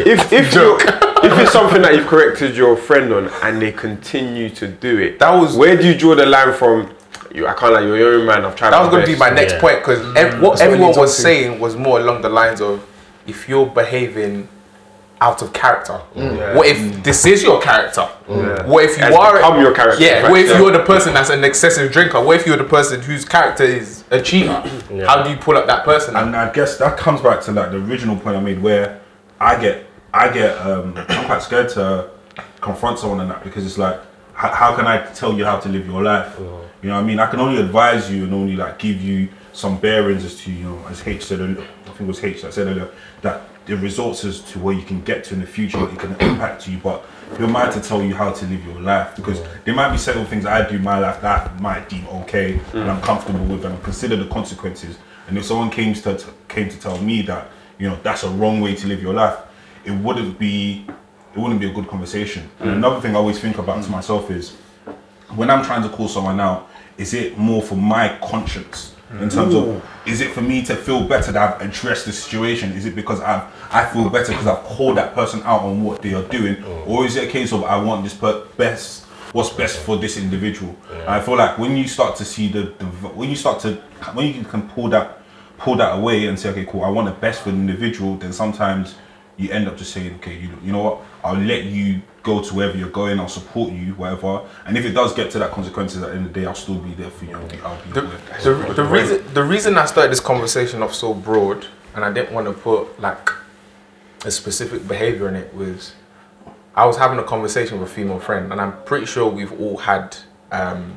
[0.06, 0.76] if if you
[1.22, 5.18] if it's something that you've corrected your friend on and they continue to do it,
[5.18, 6.90] That was- where do you draw the line from?
[7.32, 8.44] You, I can't like you're your own man.
[8.44, 8.70] I've tried.
[8.70, 9.60] That was going to be my next Yeah.
[9.60, 10.00] point because
[10.40, 11.22] what That's everyone you was to.
[11.22, 12.82] saying was more along the lines of
[13.26, 14.48] if you're behaving
[15.20, 16.00] out of character?
[16.14, 16.54] Mm.
[16.54, 18.02] What if this is your character?
[18.26, 20.20] What if you Has are become your character, Yeah.
[20.22, 20.58] fact, What if yeah.
[20.58, 22.20] you're the person that's an excessive drinker?
[22.22, 24.62] What if you're the person whose character is a cheater?
[25.06, 26.14] How do you pull up that person?
[26.16, 29.00] And I guess that comes back to like the original point I made where
[29.40, 32.08] I get I get um I'm quite scared to
[32.60, 34.00] confront someone on that because it's like
[34.38, 36.36] how, how can I tell you how to live your life?
[36.80, 37.18] You know what I mean?
[37.18, 40.64] I can only advise you and only like give you some bearings as to, you
[40.64, 42.88] know, as H said earlier- I think it was H that said earlier
[43.22, 45.98] that the results as to where you can get to in the future, what it
[45.98, 47.04] can impact you, but
[47.36, 49.16] who am I to tell you how to live your life?
[49.16, 52.06] Because there might be certain things I do in my life that I might deem
[52.22, 52.74] okay mm.
[52.74, 54.98] and I'm comfortable with and I consider the consequences.
[55.26, 58.60] And if someone came to came to tell me that, you know, that's a wrong
[58.60, 59.36] way to live your life,
[59.84, 60.86] it wouldn't be
[61.38, 62.50] it wouldn't be a good conversation.
[62.58, 63.92] And another thing I always think about to mm.
[63.92, 64.56] myself is
[65.36, 68.94] when I'm trying to call someone out, is it more for my conscience?
[69.12, 69.22] Mm.
[69.22, 72.72] In terms of is it for me to feel better that I've addressed the situation?
[72.72, 76.02] Is it because I've I feel better because I've called that person out on what
[76.02, 76.84] they are doing, oh.
[76.86, 80.16] or is it a case of I want this per- best what's best for this
[80.16, 80.74] individual?
[80.90, 83.74] And I feel like when you start to see the, the when you start to
[84.12, 85.20] when you can pull that
[85.56, 88.32] pull that away and say okay cool I want the best for the individual, then
[88.32, 88.96] sometimes
[89.38, 92.54] you end up just saying, okay, you, you know what, I'll let you go to
[92.54, 94.42] wherever you're going, I'll support you, whatever.
[94.66, 96.54] And if it does get to that consequences at the end of the day, I'll
[96.54, 97.36] still be there for you.
[97.36, 98.00] I'll be, I'll be the,
[98.42, 102.34] the, the reason the reason I started this conversation off so broad and I didn't
[102.34, 103.30] want to put like
[104.24, 105.94] a specific behavior in it was
[106.74, 109.78] I was having a conversation with a female friend and I'm pretty sure we've all
[109.78, 110.16] had
[110.50, 110.96] um,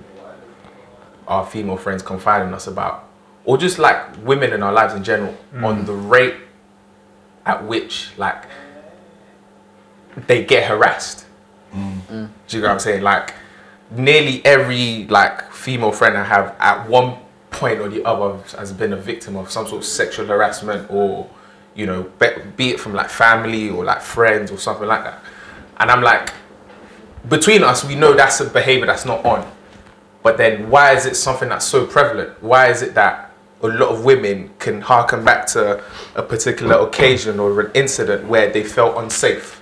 [1.27, 3.07] our female friends confide in us about
[3.45, 6.35] or just like women in our lives in general on the rate
[7.45, 8.45] at which like
[10.27, 11.25] they get harassed.
[11.73, 12.29] Mm.
[12.47, 13.01] Do you know what I'm saying?
[13.01, 13.33] Like
[13.91, 17.17] nearly every like female friend I have at one
[17.49, 21.29] point or the other has been a victim of some sort of sexual harassment or
[21.75, 25.23] you know be, be it from like family or like friends or something like that.
[25.77, 26.33] And I'm like
[27.29, 29.49] between us we know that's a behavior that's not on.
[30.23, 32.41] But then why is it something that's so prevalent?
[32.43, 33.30] Why is it that
[33.63, 35.83] a lot of women can harken back to
[36.15, 39.61] a particular occasion or an incident where they felt unsafe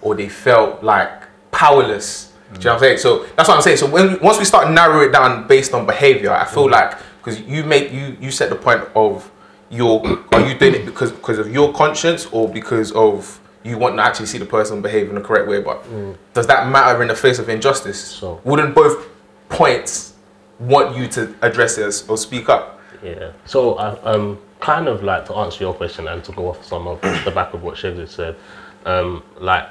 [0.00, 1.10] or they felt like
[1.50, 2.32] powerless?
[2.52, 2.98] Do you know what I'm saying?
[2.98, 3.76] So that's what I'm saying.
[3.76, 6.72] So when once we start narrow it down based on behavior, I feel mm.
[6.72, 9.30] like because you make you you set the point of
[9.70, 13.96] your are you doing it because because of your conscience or because of you want
[13.96, 15.60] to actually see the person behave in the correct way?
[15.60, 16.16] But mm.
[16.34, 18.00] does that matter in the face of injustice?
[18.00, 19.08] So- wouldn't both
[19.48, 20.14] points
[20.58, 22.79] want you to address this or speak up?
[23.02, 23.32] Yeah.
[23.46, 26.86] So I um kind of like to answer your question and to go off some
[26.86, 28.36] of the back of what Shaggy said,
[28.84, 29.68] um, like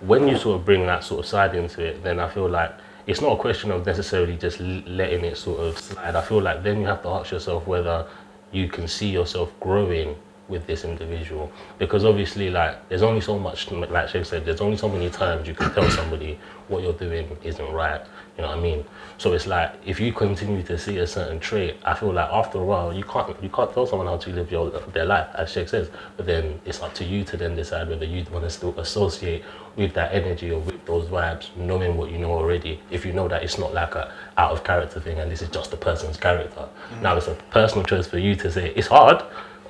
[0.00, 2.72] when you sort of bring that sort of side into it, then I feel like
[3.06, 6.14] it's not a question of necessarily just letting it sort of slide.
[6.14, 8.06] I feel like then you have to ask yourself whether
[8.52, 10.16] you can see yourself growing
[10.48, 14.76] with this individual because obviously like there's only so much like Shake said there's only
[14.76, 18.00] so many times you can tell somebody what you're doing isn't right
[18.40, 18.84] you know what I mean?
[19.18, 22.58] So it's like if you continue to see a certain trait I feel like after
[22.58, 25.52] a while you can't you can't tell someone how to live your their life as
[25.52, 25.90] Shake says.
[26.16, 29.44] But then it's up to you to then decide whether you want to still associate
[29.76, 33.28] with that energy or with those vibes knowing what you know already if you know
[33.28, 36.16] that it's not like a out of character thing and this is just the person's
[36.16, 36.66] character.
[36.94, 37.02] Mm.
[37.02, 39.22] Now it's a personal choice for you to say it's hard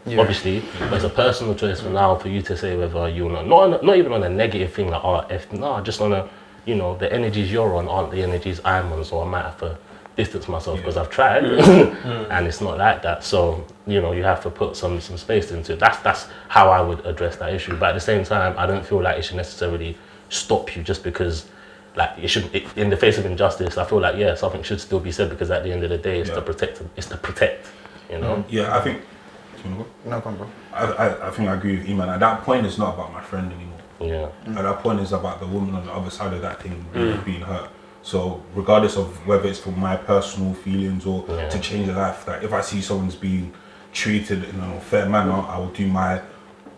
[0.06, 3.48] obviously, but it's a personal choice for now for you to say whether you not
[3.48, 6.28] not not even on a negative thing like oh if no just on a
[6.66, 9.58] you know the energies you're on aren't the energies I'm on, so I might have
[9.60, 9.78] to
[10.16, 12.30] distance myself because I've tried mm.
[12.30, 13.24] and it's not like that.
[13.24, 15.78] So you know you have to put some some space into it.
[15.78, 17.76] That's that's how I would address that issue.
[17.76, 19.96] But at the same time, I don't feel like it should necessarily
[20.28, 21.46] stop you just because.
[21.96, 24.80] Like it should, it, in the face of injustice, I feel like yeah, something should
[24.80, 26.36] still be said because at the end of the day, it's Yeah.
[26.36, 27.66] to protect, it's to protect,
[28.08, 28.36] you know.
[28.36, 28.44] Mm.
[28.48, 29.02] Yeah, I think.
[29.64, 29.86] You wanna go?
[30.06, 30.46] No, come, bro.
[30.72, 32.08] I, I, I think I agree with Iman.
[32.08, 33.79] At that point, it's not about my friend anymore.
[34.00, 34.28] Yeah.
[34.46, 36.94] At that point, is about the woman on the other side of that thing mm.
[36.94, 37.70] really being hurt.
[38.02, 41.48] So, regardless of whether it's for my personal feelings or Yeah.
[41.48, 43.52] to change their life, that if I see someone's being
[43.92, 46.20] treated in an unfair manner, I will do my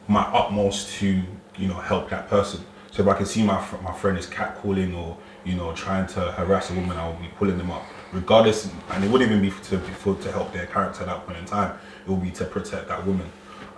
[0.09, 1.23] my utmost to
[1.57, 2.65] you know help that person.
[2.91, 6.07] So if I can see my fr- my friend is catcalling or you know trying
[6.09, 8.69] to harass a woman, I will be pulling them up, regardless.
[8.91, 11.45] And it wouldn't even be to for, to help their character at that point in
[11.45, 11.79] time.
[12.05, 13.31] It will be to protect that woman.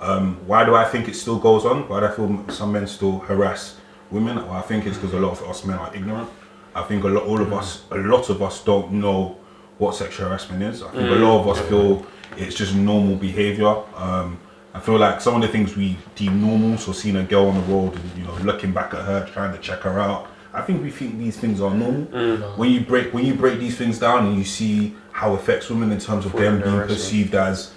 [0.04, 1.88] Um, why do I think it still goes on?
[1.88, 3.78] Why do I feel some men still harass
[4.10, 4.36] women?
[4.36, 6.28] Well, I think it's because a lot of us men are ignorant.
[6.74, 9.38] I think a lot, all of us, a lot of us don't know
[9.78, 10.82] what sexual harassment is.
[10.82, 12.04] I think a lot of us feel
[12.36, 13.74] it's just normal behavior.
[13.96, 14.38] Um,
[14.74, 17.54] I feel like some of the things we deem normal, so seeing a girl on
[17.54, 20.28] the road and you know looking back at her, trying to check her out.
[20.52, 22.02] I think we think these things are normal.
[22.56, 25.70] When you break when you break these things down and you see how it affects
[25.70, 27.72] women in terms of them being perceived as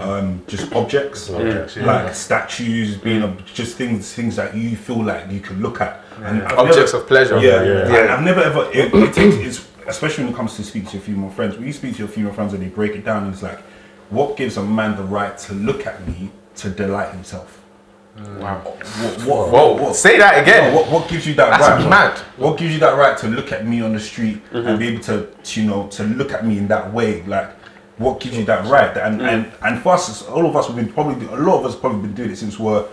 [0.00, 1.86] um, just objects, Objects, yeah.
[1.86, 6.00] like statues, being ob- just things things that you feel like you can look at.
[6.16, 7.38] And I've Objects never- of pleasure.
[7.38, 7.88] Yeah, Yeah.
[7.92, 8.00] yeah.
[8.02, 8.68] And I've never ever.
[8.72, 11.56] It, it takes, it's, especially when it comes to speak to your female friends.
[11.56, 13.60] When you speak to your female friends and they break it down, it's like,
[14.10, 17.59] what gives a man the right to look at me to delight himself?
[18.38, 18.58] Wow.
[18.58, 20.72] What, what, Whoa, what, say that again.
[20.72, 21.90] no, what, what gives you that That's right?
[21.90, 22.18] mad.
[22.36, 24.78] What gives you that right to look at me on the street and mm-hmm.
[24.78, 27.22] be able to, to, you know, to look at me in that way?
[27.22, 27.50] Like,
[28.00, 28.96] what gives you that right?
[28.96, 29.28] And mm.
[29.28, 32.00] and and for us, all of us have been probably a lot of us probably
[32.00, 32.86] been doing it since we're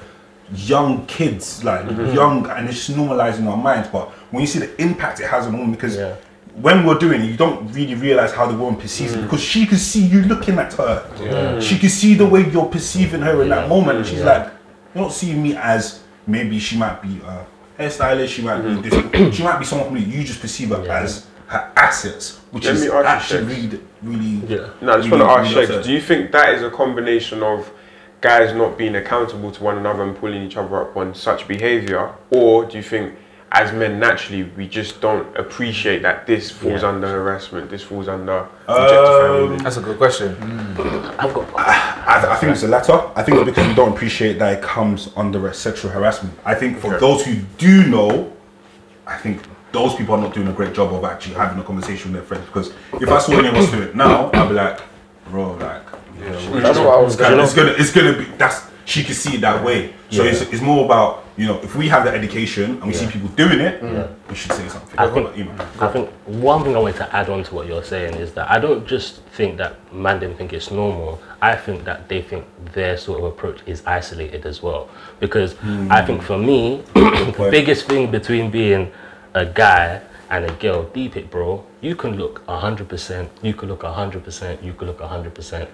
[0.53, 2.13] young kids, like mm-hmm.
[2.13, 3.87] young, and it's normalizing our minds.
[3.89, 6.15] But when you see the impact it has on women, because Yeah.
[6.61, 9.23] when we're doing it, you don't really realize how the woman perceives it mm.
[9.23, 11.05] because she can see you looking at her.
[11.21, 11.59] Yeah.
[11.61, 14.51] She can see the way you're perceiving her in that moment, and she's like,
[14.93, 17.43] "You're not seeing me as maybe she might be uh,
[17.77, 19.11] a hairstylist, she might be mm-hmm.
[19.11, 20.15] this, she might be someone completely.
[20.15, 23.81] You just perceive her as her assets, which Let is me ask you, actually really,
[24.03, 24.47] really.
[24.47, 24.69] Yeah.
[24.81, 27.41] No, I just really, want to ask really do you think that is a combination
[27.41, 27.71] of
[28.19, 32.13] guys not being accountable to one another and pulling each other up on such behavior?
[32.29, 33.17] Or do you think
[33.51, 36.89] as men naturally we just don't appreciate that this falls Yeah.
[36.89, 39.63] under harassment, this falls under um, objectifying women?
[39.63, 40.35] That's a good question.
[40.35, 41.15] Mm.
[41.19, 41.47] I've got.
[41.57, 42.99] I, I think it's the latter.
[43.15, 46.37] I think it's because we don't appreciate that it comes under sexual harassment.
[46.45, 48.33] I think for those who do know,
[49.05, 52.11] I think those people are not doing a great job of actually having a conversation
[52.11, 52.45] with their friends.
[52.45, 54.81] Because if I saw any of us do it now, I'd be like,
[55.29, 55.83] bro, like,
[56.19, 57.43] you know, That's what I was it's gonna, gonna.
[57.43, 58.25] it's gonna, it's gonna be.
[58.37, 59.93] That's she can see it that way.
[60.09, 63.07] So it's, it's more about you know if we have that education and we see
[63.07, 63.81] people doing it,
[64.29, 64.97] we should say something.
[64.99, 65.29] I think-
[65.79, 68.49] I think one thing I want to add on to what you're saying is that
[68.49, 71.21] I don't just think that man didn't think it's normal.
[71.41, 74.89] I think that they think their sort of approach is isolated as well.
[75.19, 75.91] Because hmm.
[75.91, 77.51] I think for me, the point.
[77.51, 78.91] biggest thing between being
[79.33, 83.81] a guy and a girl, deep it, bro, you can look 100%, you can look
[83.81, 85.67] 100%, you can look 100%.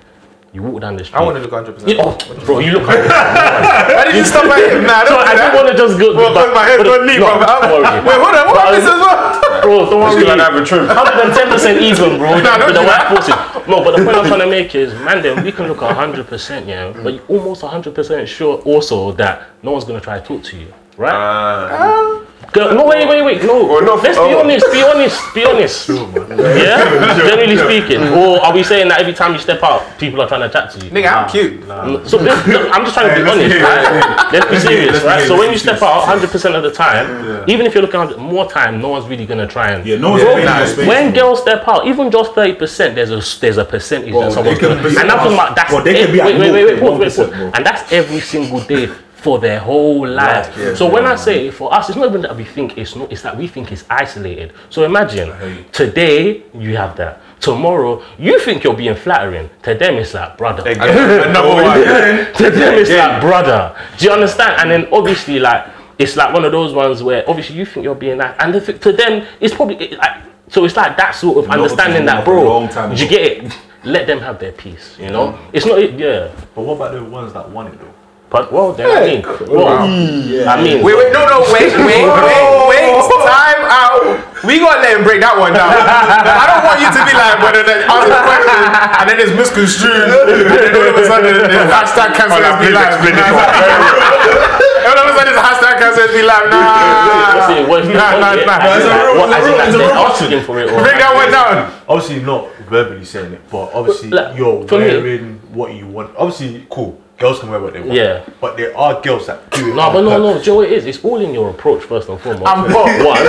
[0.53, 1.17] You walk down the street.
[1.17, 1.81] I want to look 100%.
[1.89, 2.13] Yeah, oh,
[2.45, 3.09] bro, you look 100%.
[3.09, 4.83] Why did you stop at him?
[4.85, 6.13] Nah, So don't I do don't want to just go.
[6.15, 7.41] Well, but- my head don't leave, bro.
[7.41, 7.81] don't.
[8.05, 8.45] Wait, hold on.
[8.53, 9.61] What happens as well?
[9.63, 10.23] Bro, don't worry.
[10.23, 10.85] Gonna have a trim.
[10.85, 12.39] 110% even, bro.
[12.39, 13.33] don't with the white forces.
[13.67, 16.67] No, but the point I'm trying to make is, man, then we can look 100%,
[16.67, 17.03] yeah, mm.
[17.03, 20.71] but you're almost 100% sure also that no one's gonna try to talk to you,
[20.97, 21.69] right?
[21.69, 23.67] Girl, no, wait, wait, wait, no.
[23.69, 24.39] Or not- Let's be oh.
[24.39, 25.89] honest, be honest, be honest.
[25.89, 28.01] yeah, generally speaking.
[28.13, 30.71] Or are we saying that every time you step out, people are trying to chat
[30.71, 30.91] to you?
[30.91, 31.63] Nigga, I'm cute.
[32.07, 34.33] So I'm just trying to be honest, right?
[34.33, 35.27] Let's be serious, right?
[35.27, 38.49] So when you step out 100% of the time, even if you're looking at more
[38.49, 39.85] time, no one's really gonna try and.
[39.85, 43.11] Yeah, no one's Bro, paying your space, when girls step out, even just 30%, there's
[43.11, 44.89] a there's a percentage that they someone's can gonna.
[44.89, 46.99] And I'm talking about that's Bro, they can be wait, at wait, wait, wait, pause,
[46.99, 47.29] wait, 0.1%, pause.
[47.29, 47.51] bro.
[47.55, 48.89] And that's every single day
[49.23, 50.53] for their whole life.
[50.57, 51.17] yeah, so yeah, when I man.
[51.17, 53.71] say for us, it's not even that we think it's not, it's that we think
[53.71, 54.51] it's isolated.
[54.69, 57.21] So imagine hate- today you have that.
[57.39, 59.49] Tomorrow you think you're being flattering.
[59.63, 60.69] To them it's like brother.
[60.69, 62.33] Another one.
[62.36, 63.73] to them it's like brother.
[63.97, 64.62] Do you understand?
[64.62, 67.95] And then obviously like it's like one of those ones where obviously you think you're
[67.95, 71.15] being nice, and the, th- to them it's probably it, like, so it's like that
[71.15, 72.43] sort of Lot understanding that bro.
[72.43, 73.57] long time Did you get it?
[73.86, 74.97] Let them have their peace.
[74.99, 76.31] You know, it's not yeah.
[76.55, 77.93] But what about the ones that want it though?
[78.34, 82.50] But well, then I mean, well, I mean, Wait, wait, no, no, wait, wait, wait,
[82.65, 82.89] wait,
[83.22, 84.02] time out.
[84.41, 85.69] We gonna let him break that one down.
[85.69, 89.34] I don't want you to be like, whether they ask a question and then it's
[89.38, 92.89] misconstrued, and then all of a sudden the hashtag cancel Hold on, be please live.
[92.89, 93.38] explain Nah, it.
[93.38, 94.89] nah.
[94.89, 96.46] All of a sudden it's hashtag cancel be live.
[96.50, 97.69] Nah, What's it?
[97.69, 98.50] What if you nah, want nah, it?
[98.50, 98.65] nah.
[98.65, 100.26] As in, it's a like, real- what, it's a as in, real- like, it's a
[100.26, 101.69] they're asking for it, Break that one down.
[101.86, 106.17] Obviously not verbally saying it, but obviously Like, you're for wearing what you want.
[106.17, 106.98] Obviously, cool.
[107.23, 107.93] Girls can wear what they want.
[107.93, 108.25] Yeah.
[108.41, 109.75] But there are girls that do it.
[109.75, 110.19] No, but no, purpose.
[110.19, 110.33] no.
[110.33, 110.86] Do you know what it is?
[110.86, 112.45] It's all in your approach first and foremost.
[112.45, 112.91] I'm hot.
[113.07, 113.23] One,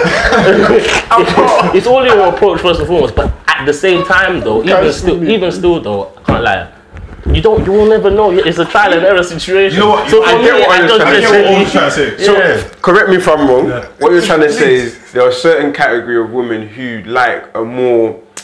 [1.77, 3.15] it's all in your approach first and foremost.
[3.15, 6.73] But at the same time, though, even still, even still, though, I can't lie.
[7.33, 7.65] You don't.
[7.65, 8.33] You will never know.
[8.33, 9.77] It's a trial and error situation.
[9.79, 10.11] You know what?
[10.11, 12.25] So I get me, what I you're trying- I get what you're trying to say.
[12.25, 12.69] So, Yeah.
[12.83, 13.71] correct me if I'm wrong.
[14.01, 17.45] What you're trying to say is there are a certain category of women who like
[17.55, 18.43] a more Yeah,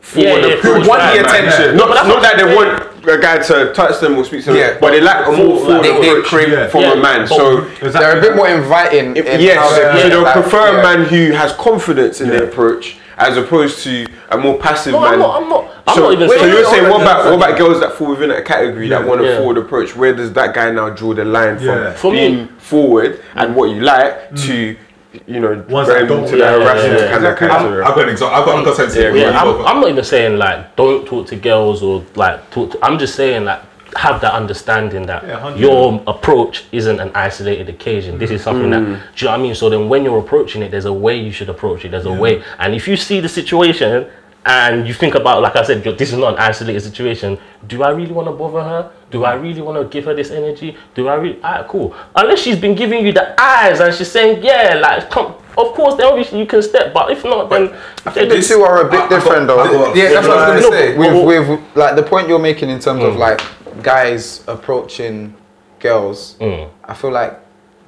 [0.00, 0.62] forward yeah, approach.
[0.62, 1.24] forward want the man.
[1.24, 1.76] attention.
[1.78, 4.56] Not, No, not that they want a guy to touch them or speak to them,
[4.56, 4.76] Yeah.
[4.80, 7.20] but they like a more Forward, forward they- they approach crave- from Yeah, a man.
[7.28, 9.16] but- So oh, They're a bit more inviting.
[9.16, 10.78] in yes, how they- so they'll like, prefer yeah.
[10.80, 15.00] a man who has confidence in their approach as opposed to a more passive No,
[15.00, 15.12] man.
[15.14, 15.42] I'm not.
[15.42, 15.64] I'm not.
[15.86, 16.52] I'm so, not even so saying.
[16.52, 19.24] you're saying what about what about girls that fall within that category that want a
[19.24, 19.36] Yeah.
[19.38, 19.94] forward approach?
[19.94, 21.92] Where does that guy now draw the line Yeah.
[21.92, 23.54] from For me- being forward and mm.
[23.54, 24.46] what you like mm.
[24.46, 24.76] to
[25.26, 27.84] you know Ones that going don't- to yeah, the yeah, harassment yeah, kind of character.
[27.84, 28.36] I've got an example.
[28.36, 29.18] I've got, I've got something to say.
[29.20, 29.64] Yeah, Yeah, I'm, go, go.
[29.66, 32.72] I'm not even saying like don't talk to girls or like talk.
[32.72, 33.60] To, I'm just saying like
[33.96, 38.18] have that understanding that Yeah, your approach isn't an isolated occasion.
[38.18, 38.86] This is something that mm.
[38.86, 39.54] do you know what I mean.
[39.54, 41.90] So then when you're approaching it, there's a way you should approach it.
[41.90, 44.10] There's a way, and if you see the situation
[44.46, 47.38] and you think about, like I said, this is not an isolated situation.
[47.66, 48.92] Do I really want to bother her?
[49.10, 50.76] Do I really want to give her this energy?
[50.94, 51.42] Do I really?
[51.42, 51.94] Alright, cool.
[52.14, 55.34] Unless she's been giving you the eyes and she's saying, yeah, like, come.
[55.56, 57.72] Of course, then obviously you can step, but if not, then
[58.16, 59.86] You see, we're a bit I- I different got- though.
[59.86, 60.96] got- Yeah, that's what I was gonna say.
[60.96, 63.18] but- but- With, with like the point you're making in terms of mm.
[63.18, 63.40] like
[63.82, 65.32] guys approaching
[65.78, 66.68] girls, mm.
[66.84, 67.38] I feel like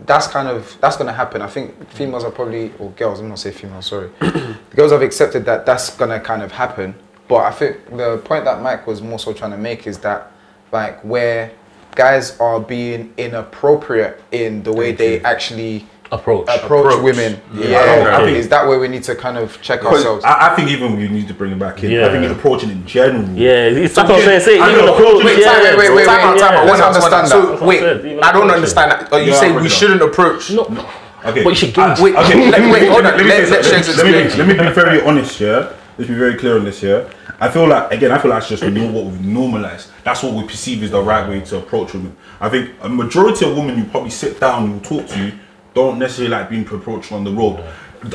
[0.04, 1.40] that's kind of that's gonna happen.
[1.42, 3.20] I think females are probably or girls.
[3.20, 3.86] I'm not say females.
[3.86, 4.10] Sorry,
[4.74, 6.94] girls have accepted that that's gonna kind of happen.
[7.28, 10.30] But I think the point that Mike was more so trying to make is that
[10.70, 11.52] like where
[11.94, 16.48] guys are being inappropriate in the way they actually approach.
[16.48, 17.02] approach, Approach.
[17.02, 17.40] women.
[17.54, 20.24] Yeah, Yeah, I think- is that where we need to kind of check ourselves?
[20.24, 22.02] I, I think even we need to bring it back in.
[22.02, 23.28] I think in approaching in general.
[23.30, 25.24] Yeah, it's like I'm saying, even approach.
[25.24, 27.28] wait, yeah, wait, wait, wait, Time wait, time yeah, One let's understand that.
[27.58, 29.12] So wait, I said, even I don't understand that.
[29.12, 30.50] Are you Yeah, saying we shouldn't approach?
[30.50, 30.62] No,
[31.24, 31.42] Okay.
[31.42, 31.98] but you should gauge.
[31.98, 33.16] Ah, wait, Okay, let- wait, hold on.
[33.16, 33.64] Let me, Let- let
[33.96, 35.68] let, me, let me be very honest here.
[35.98, 37.06] Let's be very clear on this here.
[37.40, 39.88] I feel like again, I feel like it's just know what we've normalized.
[40.04, 42.14] That's what we perceive as the right way to approach women.
[42.40, 45.32] I think a majority of women you probably sit down and will talk to
[45.76, 47.62] don't necessarily like being approached on the road.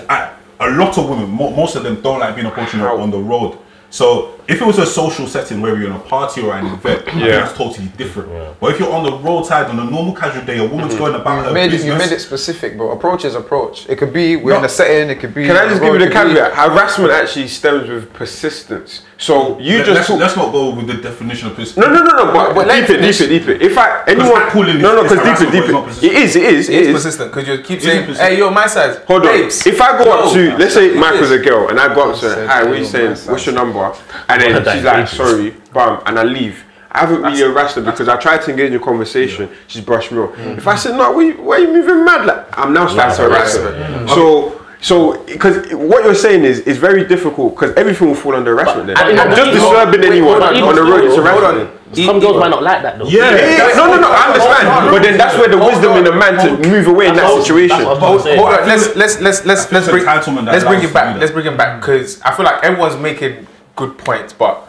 [0.10, 3.12] I, a lot of women, mo- most of them don't like being approached on- on
[3.12, 3.58] the road.
[3.92, 7.04] So if it was a social setting where you're in a party or an event,
[7.08, 7.42] I think Yeah.
[7.42, 8.30] that's totally different.
[8.60, 11.04] But if you're on the roadside on a normal casual day, a woman's mm-hmm.
[11.04, 11.92] going about her You made, it, business.
[11.94, 12.92] you made it specific, bro.
[12.92, 13.88] Approach is approach.
[13.90, 14.66] It could be we're in No.
[14.66, 15.10] a setting.
[15.10, 15.46] It could be.
[15.46, 16.54] Can I just give you the could be- caveat?
[16.54, 19.02] Harassment actually stems with persistence.
[19.18, 21.86] So you Let- just let's, talk- let's not go with the definition of persistence.
[21.86, 22.34] No, no, no, no.
[22.34, 23.62] But, but let deep it, deep it, deep it.
[23.62, 26.04] If I anyone, catcalling is- no, no, because deep it, deep it.
[26.04, 26.94] It is, it is, it, it is, is.
[26.96, 28.30] persistent because you keep Is saying, persistent?
[28.34, 29.36] "Hey, yo, my size." Hold on.
[29.36, 32.20] If I go up to, let's say Mike was a girl, and I go up
[32.20, 33.16] to her, said, hi, what are you saying?
[33.32, 33.94] What's your number?
[34.32, 35.18] And then she's like, engages.
[35.18, 36.64] sorry, bam, and I leave.
[36.92, 39.50] I haven't really harassed her because I tried to engage in a conversation.
[39.68, 40.36] She's brushed me off.
[40.36, 40.58] Mm.
[40.58, 42.26] If I said no, why, you- why are you moving mad?
[42.26, 44.08] Like I'm now starting to harass her.
[44.10, 44.58] So.
[44.84, 48.88] So, because what you're saying is is very difficult because everything will fall under harassment.
[48.88, 51.38] Then, I mean, just disturbing wait, anyone hold on, on the road is hold on.
[51.56, 51.96] harassment.
[51.96, 53.06] Some girls might not like that though.
[53.06, 53.30] Yeah.
[53.30, 54.90] Yeah, no, no, no, I understand.
[54.90, 57.78] But then that's where the wisdom in the man to move away in that situation.
[57.78, 58.38] that's what I was Hold, about to say.
[58.38, 61.20] hold on, let's let's let's let's let's bring let's bring it back.
[61.20, 63.46] Let's bring it back because I feel like everyone's making
[63.82, 64.68] good points, but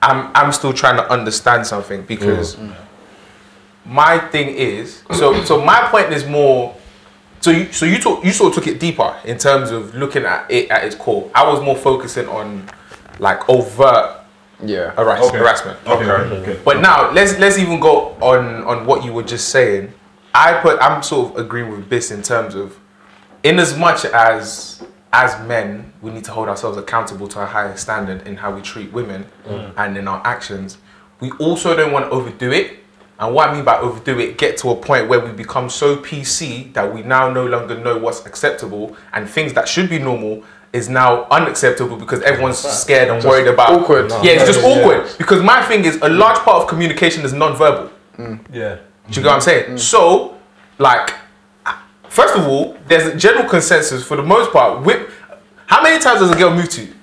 [0.00, 2.74] I'm I'm still trying to understand something because mm.
[3.84, 6.76] my thing is so so my point is more.
[7.40, 10.24] So you so you took you sort of took it deeper in terms of looking
[10.24, 11.30] at it at its core.
[11.34, 12.68] I was more focusing on
[13.18, 14.20] like overt
[14.62, 14.92] Yeah.
[14.92, 15.38] harass- Okay.
[15.38, 15.78] harassment.
[15.86, 16.60] Okay, okay, okay.
[16.64, 19.92] But now let's let's even go on on what you were just saying.
[20.32, 22.78] I put I'm sort of agreeing with this in terms of
[23.42, 24.73] in as much as
[25.14, 28.60] as men we need to hold ourselves accountable to a higher standard in how we
[28.60, 29.72] treat women mm.
[29.76, 30.76] and in our actions.
[31.20, 32.80] We also don't want to overdo it.
[33.20, 35.96] And what I mean by overdo it, get to a point where we become so
[35.96, 40.42] PC that we now no longer know what's acceptable and things that should be normal
[40.72, 44.10] is now unacceptable because everyone's scared and worried about awkward.
[44.10, 45.08] Yeah, it's just awkward.
[45.16, 47.88] Because my thing is a large part of communication is non-verbal.
[48.18, 48.40] Mm.
[48.52, 48.78] Yeah.
[49.08, 49.74] Do you get what I'm saying?
[49.74, 49.78] Mm.
[49.78, 50.36] So,
[50.78, 51.14] like,
[52.14, 54.84] first of all, there's a general consensus for the most part.
[54.84, 55.10] Whip,
[55.66, 56.94] how many times does a girl move to you?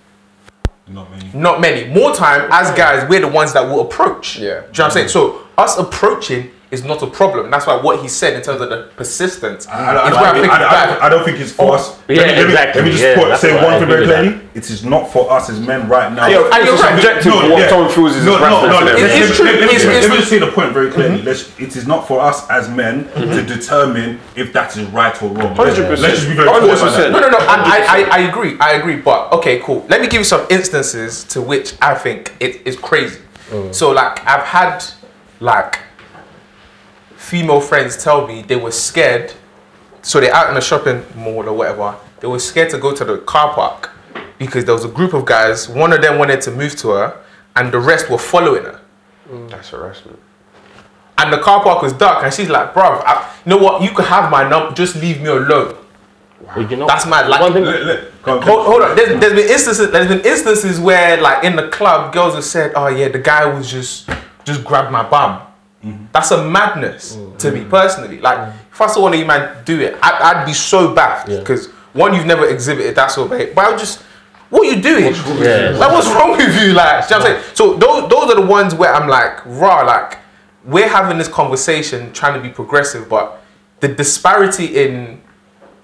[0.88, 1.32] Not many.
[1.34, 1.94] Not many.
[1.94, 4.38] More time, as guys, we're the ones that will approach.
[4.38, 4.42] Yeah.
[4.42, 5.08] Do you know what I'm saying?
[5.10, 7.52] So, us approaching is not a problem.
[7.52, 10.30] That's why what he said in terms of the persistence I, I, I, where I,
[10.30, 11.00] I, think I, it's I, bad.
[11.00, 12.00] I don't think it's for Oh, us.
[12.08, 14.40] yeah, let, me, exactly, let me just yeah, put, say one thing very clearly.
[14.56, 16.28] It is not for us as men right now.
[16.28, 16.96] Yeah, And you're it's right.
[16.96, 17.70] subjective No, what yeah.
[17.70, 19.46] someone feels is no, no, harassment no, to let, It's true.
[19.46, 21.18] let, me- It's- let it's- me just say the point very clearly.
[21.18, 21.28] Mm-hmm.
[21.28, 23.48] Let's, it is not for us as men to mm-hmm.
[23.48, 25.56] determine if that is right or wrong.
[25.56, 26.00] 100%.
[26.00, 27.12] let's just be very clear about that.
[27.12, 27.38] No, no, no.
[27.38, 28.58] I, I, I, I agree.
[28.60, 28.96] I agree.
[28.96, 29.86] But okay, cool.
[29.90, 33.20] Let me give you some instances to which I think it is crazy.
[33.72, 34.82] So, like, I've had
[35.42, 35.78] like
[37.32, 39.32] female friends tell me they were scared.
[40.02, 41.96] So they're out in a shopping mall or whatever.
[42.20, 43.90] They were scared to go to the car park
[44.38, 45.70] because there was a group of guys.
[45.70, 47.24] One of them wanted to move to her,
[47.56, 48.82] and the rest were following her.
[49.48, 50.20] That's harassment.
[51.20, 53.14] And the car park was dark, and she's like, "Bruv, I,
[53.46, 53.82] you know what?
[53.82, 54.74] You could have my number.
[54.74, 55.78] Just leave me alone."
[56.42, 57.30] Well, you know, That's mad.
[57.30, 57.64] Like, one thing,
[58.24, 58.96] go on, Hold, hold on.
[58.98, 59.92] There's, there's been instances.
[59.92, 63.46] There's been instances where, like in the club, girls have said, "Oh yeah, the guy
[63.46, 64.10] was just
[64.44, 65.48] just grabbed my bum."
[65.84, 66.06] Mm-hmm.
[66.12, 67.38] That's a madness mm.
[67.40, 67.70] to me mm.
[67.70, 68.20] personally.
[68.20, 68.54] Like mm.
[68.72, 71.40] if I saw one of you man do it, I, I'd be so baffed Yeah.
[71.40, 73.54] because one, you've never exhibited that sort of behavior.
[73.56, 74.02] But I would just,
[74.50, 75.14] what are you doing?
[75.42, 75.76] Yeah.
[75.78, 76.74] Like what's wrong with you?
[76.74, 77.56] Like, do you know what I'm saying?
[77.56, 79.82] So those those are the ones where I'm like, raw.
[79.82, 80.20] Like
[80.66, 83.42] we're having this conversation, trying to be progressive, but
[83.80, 85.22] the disparity in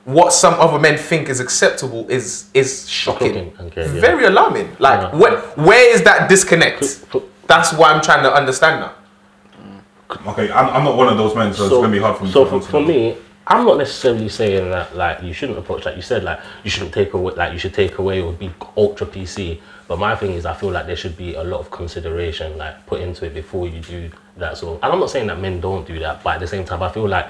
[0.06, 4.00] what some other men think is acceptable is is shocking, Shocking, okay, yeah.
[4.00, 4.76] very alarming.
[4.80, 5.16] Like, Yeah.
[5.20, 7.06] where where is that disconnect?
[7.48, 8.95] That's why I'm trying to understand that.
[10.10, 12.32] Okay, I'm, I'm not one of those men, so, it's gonna be hard for me.
[12.32, 16.01] So for, for me, I'm not necessarily saying that like you shouldn't approach like you
[16.01, 19.60] said like you shouldn't take away like you should take away or be ultra PC.
[19.88, 22.86] But my thing is, I feel like there should be a lot of consideration, like
[22.88, 24.78] put into it before you do that sort.
[24.78, 26.84] Of, and I'm not saying that men don't do that, but at the same time,
[26.84, 27.28] I feel like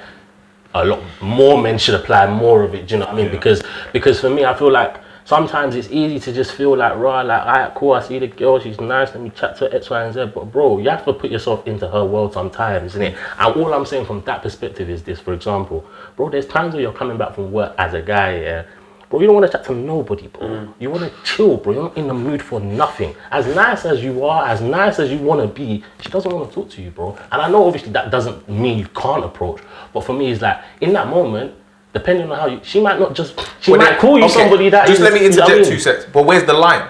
[0.74, 2.88] a lot more men should apply more of it.
[2.88, 3.32] Do you know what I mean?
[3.32, 3.62] Because
[3.94, 7.42] because for me, I feel like sometimes it's easy to just feel like raw, like
[7.42, 7.94] alright, cool.
[7.94, 9.10] I see the girl, she's nice.
[9.10, 10.32] Let me chat to her, X, Y, and Z.
[10.34, 13.18] But bro, you have to put yourself into her world sometimes, isn't it?
[13.38, 15.20] And all I'm saying from that perspective is this.
[15.20, 18.66] For example, bro, there's times where you're coming back from work as a guy, yeah.
[19.10, 20.48] Bro, you don't want to chat to nobody, bro.
[20.48, 20.74] Mm.
[20.80, 21.74] You want to chill, bro.
[21.74, 23.14] You're not in the mood for nothing.
[23.32, 26.50] As nice as you are, as nice as you want to be, she doesn't want
[26.50, 27.18] to talk to you, bro.
[27.32, 29.62] And I know obviously that doesn't mean you can't approach,
[29.94, 31.54] but for me, it's like in that moment,
[31.94, 34.34] depending on how you, she might not just, she Well, might then- call you okay,
[34.34, 35.72] somebody that Just is- let me you know I interject mean?
[35.72, 36.06] two seconds.
[36.14, 36.88] But where's the line?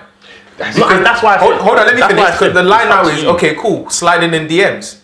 [0.60, 2.26] No, and that's why I hold, said- hold on, let me that's finish.
[2.26, 3.30] Because said the line now is you.
[3.30, 3.90] okay, cool.
[3.90, 4.98] Sliding in DMs.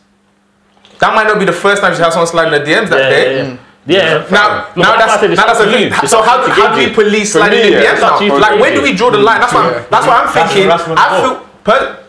[0.99, 2.99] That might not be the first time she has someone sliding in the DMs that
[2.99, 3.35] Yeah, day.
[3.35, 3.49] yeah, yeah.
[3.49, 3.57] Mm.
[3.85, 4.25] Yeah.
[4.31, 6.07] Now, No, now but that's why I now that's up the thing.
[6.07, 8.17] So how, to how do we police For sliding me, in yeah, DMs now?
[8.17, 9.41] to you to Like gauge when do we draw the line?
[9.41, 10.63] That's why I'm, that's why I'm thinking.
[10.63, 11.35] harassment I as well.
[11.35, 11.47] feel.
[11.65, 11.99] Per,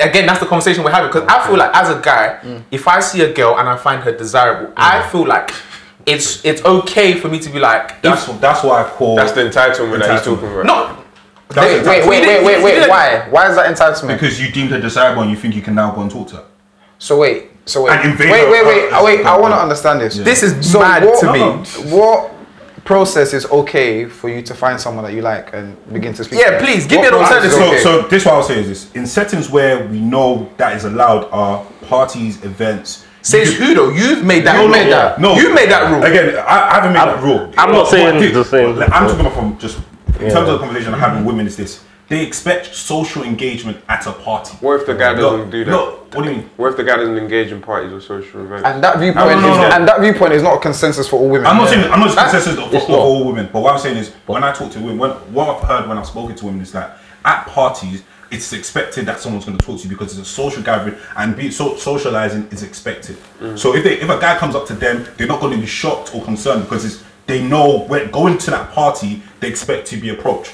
[0.00, 2.62] again, that's the conversation we're having because I feel like as a guy, mm.
[2.70, 5.10] if I see a girl and I find her desirable, I mm.
[5.10, 5.50] feel like
[6.06, 9.16] it's it's okay for me to be like, That's if, that's what I call.
[9.16, 10.24] That's the entitlement that he's Entitlement.
[10.24, 10.66] talking about.
[10.66, 10.96] no.
[11.48, 12.88] That's Wait, wait, wait, wait, wait, wait.
[12.88, 13.26] Why?
[13.28, 14.14] Why is that entitlement?
[14.14, 16.36] because you deemed her desirable and you think you can now go and talk to
[16.36, 16.44] her.
[16.98, 19.26] So wait, so wait, And invade wait, her- wait, wait, uh, wait.
[19.26, 20.16] I want to understand this.
[20.16, 21.90] This is So mad what, to me.
[21.90, 22.32] What
[22.84, 26.38] process is okay for you to find someone that you like and begin to speak?
[26.38, 27.80] Yeah, to please, give me What an process alternative.
[27.82, 28.02] So, okay?
[28.02, 31.24] so this what I'll say is this: in settings where we know that is allowed
[31.32, 33.06] are parties, events.
[33.22, 33.90] Says who though?
[33.90, 34.54] You've made that.
[34.56, 35.20] No, You no, made that.
[35.20, 36.02] No, you made that rule.
[36.04, 37.52] Again, I, I haven't made that rule.
[37.58, 38.76] I'm not saying what did- the same.
[38.76, 39.78] like, I'm talking about from just
[40.18, 40.30] in Yeah.
[40.34, 41.46] terms of the conversation I had with women.
[41.46, 41.84] Is this?
[42.08, 44.56] They expect social engagement at a party.
[44.60, 45.70] What if the guy doesn't Look, do that?
[45.70, 46.50] look, what do you mean?
[46.56, 48.64] What if the guy doesn't engage in parties or social events?
[48.66, 49.64] And that viewpoint No, no, is no.
[49.76, 51.46] and that viewpoint is not a consensus for all women.
[51.46, 52.98] I'm not saying I'm not just That's- consensus of, it's not.
[52.98, 55.62] all women, but what I'm saying is when I talk to women, when, what I've
[55.68, 59.58] heard when I've spoken to women is that at parties it's expected that someone's going
[59.58, 63.16] to talk to you because it's a social gathering and be so, socializing is expected.
[63.56, 65.66] So if they if a guy comes up to them, they're not going to be
[65.66, 69.96] shocked or concerned because it's they know when going to that party they expect to
[69.96, 70.52] be approached.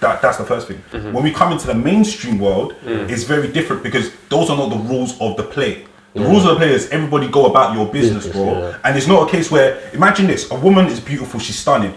[0.00, 0.82] That, that's the first thing.
[0.92, 1.12] Mm-hmm.
[1.12, 3.10] When we come into the mainstream world, mm.
[3.10, 5.84] it's very different because those are not the rules of the play.
[6.14, 8.58] The rules of the play is everybody go about your business, Business, bro.
[8.58, 8.78] yeah.
[8.82, 11.94] And it's not a case where imagine this: a woman is beautiful, she's stunning.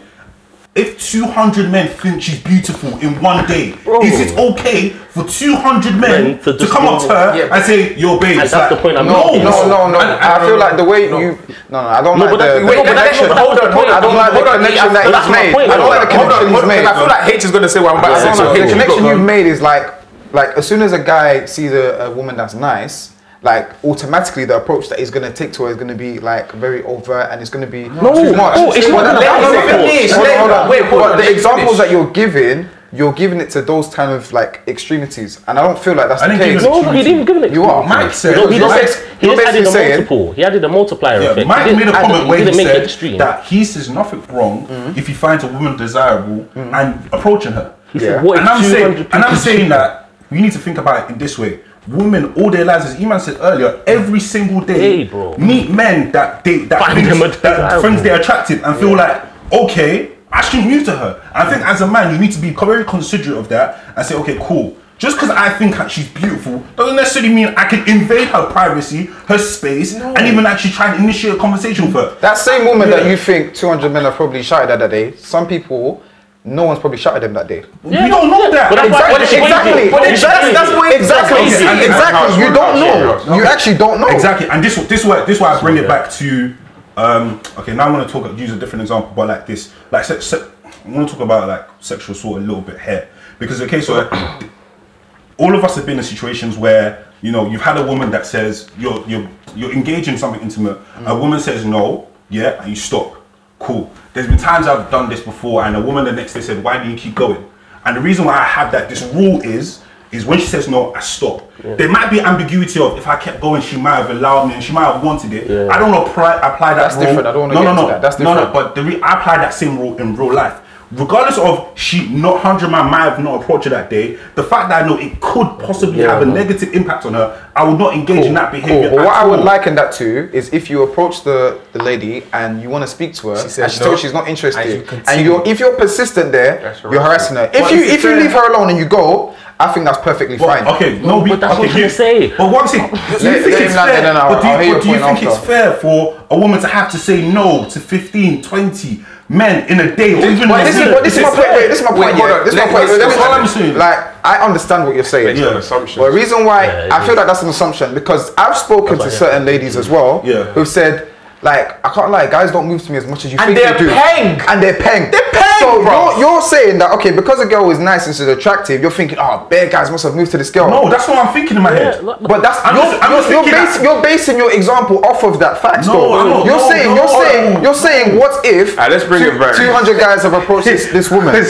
[0.76, 4.02] If 200 men think she's beautiful in one day, Bro.
[4.02, 6.02] is it okay for 200 men
[6.34, 7.54] Men to to, come up to her Yeah.
[7.54, 8.38] and say, "Yo, babe"?
[8.40, 9.44] That's like, the point I'm No, making.
[9.44, 10.00] no, no, no.
[10.02, 11.20] And- I and- feel like the way no.
[11.20, 11.38] you.
[11.70, 13.28] No, no, I don't No, like but that's- the, wait, the connection.
[13.30, 15.70] but hold on, hold on, I don't like the connection that that's he's made.
[15.70, 16.86] I don't like the connection hold he's made.
[16.86, 18.44] I feel like H is gonna say what I'm about to I say.
[18.44, 19.94] don't The connection you've made is like,
[20.34, 23.13] like as soon as a guy sees a, a woman that's nice,
[23.44, 26.82] like automatically the approach that he's gonna take to her is gonna be like very
[26.84, 28.56] overt and it's gonna be No, too much.
[28.58, 29.42] no, it's not that- that.
[29.42, 30.12] no, no, Let no, me finish.
[30.12, 30.70] hold on, Let- hold on.
[30.70, 34.62] wait, But the examples that you're giving, you're giving it to those kind of like
[34.68, 36.64] extremities, and I don't feel like that's I the case.
[36.64, 37.52] No, no, he didn't give it.
[37.52, 37.84] You are.
[37.86, 40.32] Mike said, No, he just, bas- he just added a saying- multiple.
[40.34, 41.48] He added a multiplier Yeah, effect.
[41.48, 43.18] Mike he made a didn't comment where he he make it said extreme.
[43.18, 44.98] that he says nothing wrong mm-hmm.
[44.98, 46.74] if he finds a woman desirable mm-hmm.
[46.74, 47.74] and approaching her.
[47.92, 48.06] he Yeah.
[48.16, 51.14] said, what and I'm saying, and I'm saying that we need to think about it
[51.14, 51.60] in this way.
[51.88, 55.36] Women all their lives, as Iman said earlier, every single day Hey, bro.
[55.38, 57.82] meet men that they that, Find thinks- them that desirable.
[57.82, 59.22] friends they're attractive and feel like
[59.52, 61.22] okay, I shouldn't move to her.
[61.36, 64.04] And I think as a man, you need to be very considerate of that and
[64.06, 64.76] say, okay, cool.
[64.98, 69.38] Just because I think she's beautiful doesn't necessarily mean I can invade her privacy, her
[69.38, 72.16] space, and even actually try and initiate a conversation with her.
[72.22, 75.46] That same woman that you think 200 men have probably shouted at that day, some
[75.46, 76.02] people,
[76.46, 77.64] no one's probably shouted them that day.
[77.86, 78.70] Yeah, you don't know that.
[78.70, 79.90] But that's Exactly, it's exactly.
[79.92, 80.52] But it's Exactly.
[80.52, 80.54] crazy.
[80.54, 81.38] That's what exactly.
[81.38, 81.66] crazy.
[81.66, 82.44] And exactly.
[82.44, 83.36] You don't know.
[83.36, 84.08] You actually don't know.
[84.08, 86.54] Exactly, and this this why this why I bring it back to
[86.96, 90.20] um okay now I'm gonna talk use a different example but like this like se-
[90.20, 90.48] se-
[90.86, 94.08] I'm gonna talk about like sexual assault a little bit here because the case where
[95.40, 98.28] all of us have been in situations where you know you've had a woman that
[98.28, 100.78] says you're you're you're engaged in something intimate
[101.08, 103.16] a woman says no yeah and you stop
[103.64, 106.64] cool there's been times I've done this before and a woman the next day said
[106.64, 107.44] why do you keep going
[107.86, 110.94] and the reason why I have that this rule is is when she says no
[110.94, 114.48] I stop there might be ambiguity of if I kept going she might have allowed
[114.48, 115.70] me and she might have wanted it Yeah.
[115.74, 117.28] I don't apply apply that That's rule different.
[117.28, 118.02] I don't wanna no get no into no that.
[118.02, 118.54] That's no no different.
[118.54, 120.60] but the re- I apply that same rule in real life.
[120.96, 124.70] Regardless of she not hundred man might have not approached her that day, the fact
[124.70, 127.80] that I know it could possibly Yeah, have a negative impact on her, I would
[127.80, 128.90] not engage in that behavior.
[128.90, 128.98] Cool.
[128.98, 132.24] But what at I would liken that to is if you approach the, the lady
[132.34, 134.30] and you want to speak to her, She and she no, tells she's not and
[134.30, 137.46] interested, you and, you're if you're persistent there, That's you're harassing her.
[137.54, 139.86] If But you is it if you leave her alone and you go, I think
[139.86, 140.68] that's perfectly Well, fine.
[140.76, 142.38] okay, no, we, but that's okay, what you- trying to say.
[142.38, 142.96] But one thing, do
[143.32, 144.14] you think it's fair?
[144.14, 146.92] But do you, but do you point think it's fair for a woman to have
[146.92, 150.92] to say no to 15, 20, men in a day or even But this is,
[150.94, 151.50] but this is my point.
[151.54, 152.16] Wait, this is my Wait, point.
[152.18, 152.36] hold yeah.
[152.38, 152.46] on.
[152.46, 152.74] This is my point.
[152.76, 153.78] let's- Let me- that's all I'm saying.
[153.78, 155.36] Like, I understand what you're saying.
[155.36, 155.98] Based on assumptions.
[155.98, 157.18] But the reason why Yeah, it I feel is.
[157.18, 160.44] like that's an assumption because I've spoken to certain ladies as well Yeah.
[160.54, 161.08] who've said,
[161.42, 163.60] like, I can't lie, guys don't move to me as much as you And think
[163.60, 163.90] they're they do.
[163.90, 164.42] paying.
[164.48, 165.12] And they're paying.
[165.12, 166.12] They're paying, So bro.
[166.12, 169.18] you're, you're saying that okay, because a girl is nice and she's attractive, you're thinking,
[169.20, 170.70] oh, bare guys must have moved to this girl.
[170.70, 172.06] No, that's what I'm thinking in my Yeah, head.
[172.06, 174.52] But that's I'm you're, just- I'm you're, just you're, thinking bas- that- you're basing your
[174.54, 175.88] example off of that fact.
[175.88, 176.14] No, though.
[176.20, 176.46] I'm not.
[176.46, 177.24] You're No, saying no, you're no.
[177.24, 179.56] saying you're saying what if Alright, let's bring it back.
[179.56, 181.34] two hundred guys have approached this, this woman?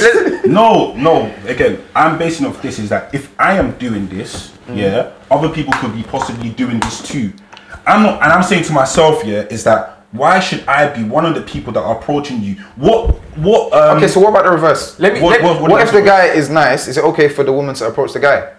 [0.45, 1.33] No, no.
[1.47, 4.77] Again, I'm basing off this is that if I am doing this, Mm.
[4.77, 7.33] yeah, other people could be possibly doing this too.
[7.85, 11.25] I'm not, and I'm saying to myself, yeah, is that why should I be one
[11.25, 12.55] of the people that are approaching you?
[12.75, 13.73] What, what?
[13.73, 14.97] Um, okay, so what about the reverse?
[14.99, 15.21] Let me.
[15.21, 16.87] What- let, what- What if the guy is nice?
[16.87, 18.53] Is it okay for the woman to approach the guy?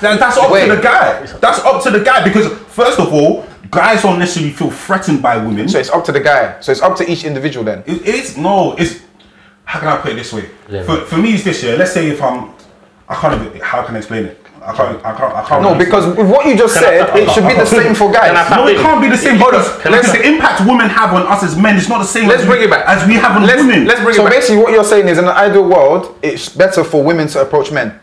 [0.00, 0.66] That- that's up Wait.
[0.68, 1.24] to the guy.
[1.24, 5.36] That's up to the guy because first of all, guys don't necessarily feel threatened by
[5.36, 5.68] women.
[5.68, 6.60] So it's up to the guy.
[6.60, 7.84] So it's up to each individual then.
[7.86, 9.00] It- it's no, it's
[9.64, 10.50] how can I put it this way?
[10.68, 10.82] Yeah.
[10.82, 11.76] For, for me, it's this year.
[11.76, 12.50] Let's say if I'm,
[13.08, 13.40] I can't.
[13.46, 14.45] even- How can I explain it?
[14.66, 15.04] I can't.
[15.06, 15.34] I can't.
[15.34, 15.62] I can't.
[15.62, 18.34] No, because with what you just said, it should be the same for guys.
[18.48, 20.28] Can No, it can't be the same Hold on, because, can I because say- the
[20.34, 22.26] impact women have on us as men is not the same.
[22.28, 22.84] Let's as bring we, it back.
[22.88, 23.86] as we have on let's, women.
[23.86, 24.32] Let's bring So it back.
[24.34, 27.42] So basically, what you're saying is, in an ideal world, it's better for women to
[27.42, 27.98] approach men.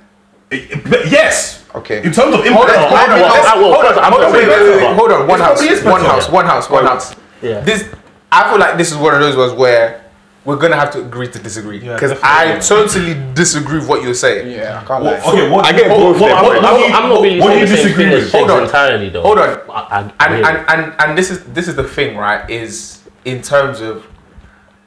[0.52, 1.66] It- it- yes.
[1.76, 1.98] Okay.
[1.98, 2.80] In terms of impact, hold on,
[3.12, 4.88] I- let's- I will- hold on, I'm hold on, gonna wait, say wait, wait, better.
[4.88, 7.16] wait, hold on, one house, one house, one house, one house.
[7.42, 7.60] Yeah.
[7.62, 7.84] This,
[8.32, 10.00] I feel like this is one of those ones where
[10.46, 12.88] we're gonna have to agree to disagree Yeah, because I definitely.
[13.16, 14.52] totally disagree with what you're saying.
[14.52, 15.20] Yeah, I can't Well, lie.
[15.32, 16.20] okay, what I get both.
[16.20, 16.66] Well, their I'm.
[16.66, 18.24] I'm, What I'm not really what do you the disagree with?
[18.26, 18.64] as Hold on.
[18.64, 19.22] entirely though.
[19.22, 19.60] Hold on.
[19.70, 22.50] I, I, and, and, and and this is this is the thing, right?
[22.50, 24.06] Is in terms of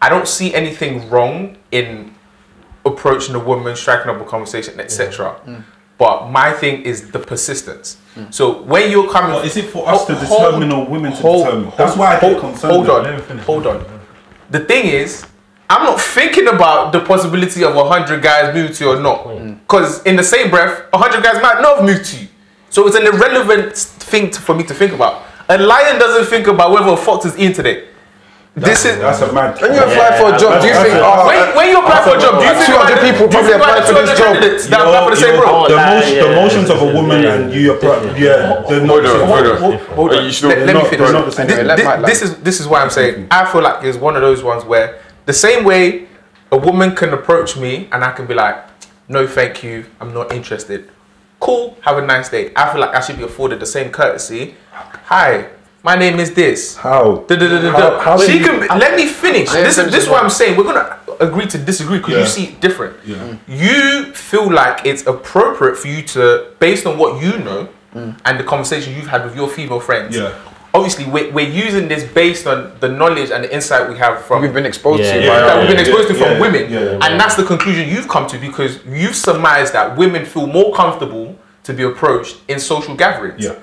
[0.03, 2.15] I don't see anything wrong in
[2.85, 5.37] approaching a woman, striking up a conversation, etc.
[5.47, 5.63] Mm.
[5.99, 7.97] But my thing is the persistence.
[8.15, 8.33] Mm.
[8.33, 11.17] So when you're coming, Well, is it for us to Hold- determine or women to
[11.19, 11.73] hold- determine?
[11.79, 12.73] That's hold- why I get hold- concerned.
[12.75, 13.45] Hold on, Let me finish.
[13.47, 13.85] hold on.
[14.51, 15.25] The thing is,
[15.69, 19.55] I'm not thinking about the possibility of hundred guys moving to you or not, hmm.
[19.55, 22.29] because in the same breath, hundred guys might not have moved to you.
[22.71, 25.25] So it's an irrelevant thing to, for me to think about.
[25.49, 27.89] A lion doesn't think about whether a fox is eating today.
[28.57, 29.61] This is That's a mad.
[29.61, 32.17] When you apply for a job, do you think, oh, when, when you apply for
[32.17, 34.17] a job, do you think 200 about people probably think about applied the for this
[34.17, 34.27] 200 job?
[34.33, 35.69] candidates that apply for the same You're- role?
[35.69, 39.05] The, yeah, the motions of a woman yeah, and you, appro- yeah, they're not.
[39.05, 39.29] Hold on, the same.
[39.29, 39.57] hold on.
[39.61, 40.25] Hold, hold on.
[40.25, 41.05] let, let me finish.
[41.05, 41.47] they're not the same.
[41.49, 43.29] This, Yeah, let this- Mike this is this is why I'm saying mm-hmm.
[43.31, 46.07] I feel like it's one of those ones where the same way
[46.51, 48.57] a woman can approach me and I can be like,
[49.09, 50.89] no, thank you, I'm not interested.
[51.41, 52.53] Cool, have a nice day.
[52.57, 54.55] I feel like I should be afforded the same courtesy.
[54.73, 55.49] Hi,
[55.83, 56.77] my name is this.
[56.77, 57.25] How?
[57.29, 59.53] Da, da, da, da, How- how she can be- let me finish.
[59.53, 60.23] Yeah, This is this is what.
[60.23, 60.57] I'm saying.
[60.57, 62.21] We're gonna agree to disagree because Yeah.
[62.21, 62.97] you see it different.
[63.05, 63.17] Yeah.
[63.17, 63.39] Mm.
[63.47, 68.17] You feel like it's appropriate for you to, based on what you know mm.
[68.25, 70.17] and the conversation you've had with your female friends.
[70.17, 70.33] Yeah.
[70.77, 74.43] Obviously, we're, we're using this based on the knowledge and the insight we have from
[74.43, 76.41] we've been exposed Yeah, to yeah, by that our- we've been exposed to from yeah,
[76.41, 76.99] women, yeah, yeah.
[77.05, 81.35] and that's the conclusion you've come to because you've surmised that women feel more comfortable
[81.63, 83.43] to be approached in social gatherings.
[83.43, 83.55] Yeah.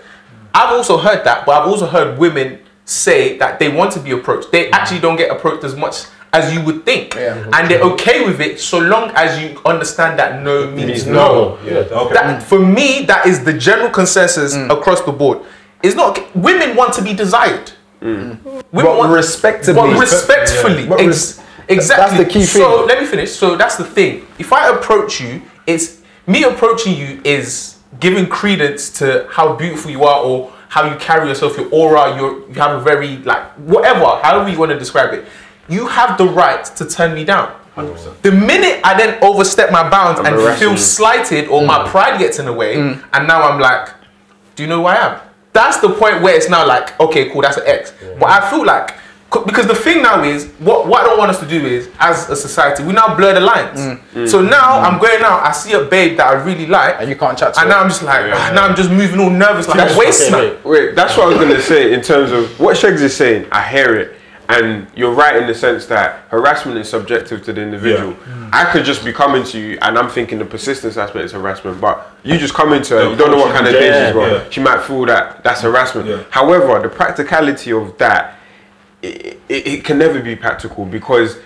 [0.55, 4.11] I've also heard that, but I've also heard women say that they want to be
[4.11, 4.51] approached.
[4.51, 4.73] They mm-hmm.
[4.73, 7.47] actually don't get approached as much as you would think, Yeah.
[7.53, 11.59] and they're okay with it so long as you understand that no means no.
[11.63, 12.01] Yeah.
[12.01, 12.13] Okay.
[12.15, 14.75] That, for me, that is the general consensus mm.
[14.75, 15.41] across the board.
[15.83, 17.71] It's not women want to be desired.
[18.01, 18.43] Mm.
[18.43, 19.73] Women But want respectably.
[19.73, 20.87] but respectfully.
[20.87, 22.17] But Ex- res- exactly.
[22.17, 22.61] that's the key thing.
[22.61, 23.31] So let me finish.
[23.33, 24.25] So that's the thing.
[24.39, 30.03] If I approach you, it's me approaching you is giving credence to how beautiful you
[30.03, 34.05] are or how you carry yourself, your aura, your you have a very like whatever,
[34.23, 35.25] however you want to describe it.
[35.69, 37.53] You have the right to turn me down.
[37.75, 38.21] 100%.
[38.21, 42.45] The minute I then overstep my bounds and feel slighted or my pride gets in
[42.45, 43.03] the way, mm.
[43.13, 43.89] and now I'm like,
[44.55, 45.19] do you know who I am?
[45.53, 47.93] That's the point where it's now like, okay, cool, that's an X.
[48.19, 48.95] But I feel like,
[49.45, 52.29] because the thing now is, what, what I don't want us to do is, as
[52.29, 53.79] a society, we now blur the lines.
[54.31, 57.15] So now I'm going out, I see a babe that I really like, And you
[57.15, 57.75] can't chat to and her.
[57.75, 60.31] now I'm just like, ah, now I'm just moving all nervous like a waste Okay,
[60.31, 60.63] man.
[60.63, 60.65] wait.
[60.89, 63.47] Wait, that's what I was gonna say in terms of what Shegs is saying.
[63.51, 64.13] I hear it,
[64.49, 68.13] and you're right in the sense that harassment is subjective to the individual.
[68.13, 68.49] Mm.
[68.51, 71.79] I could just be coming to you, and I'm thinking the persistence aspect is harassment,
[71.79, 74.13] but you just come into her, you don't know what kind of day Yeah, she's
[74.13, 74.31] got.
[74.31, 74.49] yeah.
[74.49, 76.07] She might feel that that's harassment.
[76.07, 76.23] Yeah.
[76.29, 78.37] However, the practicality of that,
[79.01, 81.37] it, it, it can never be practical because.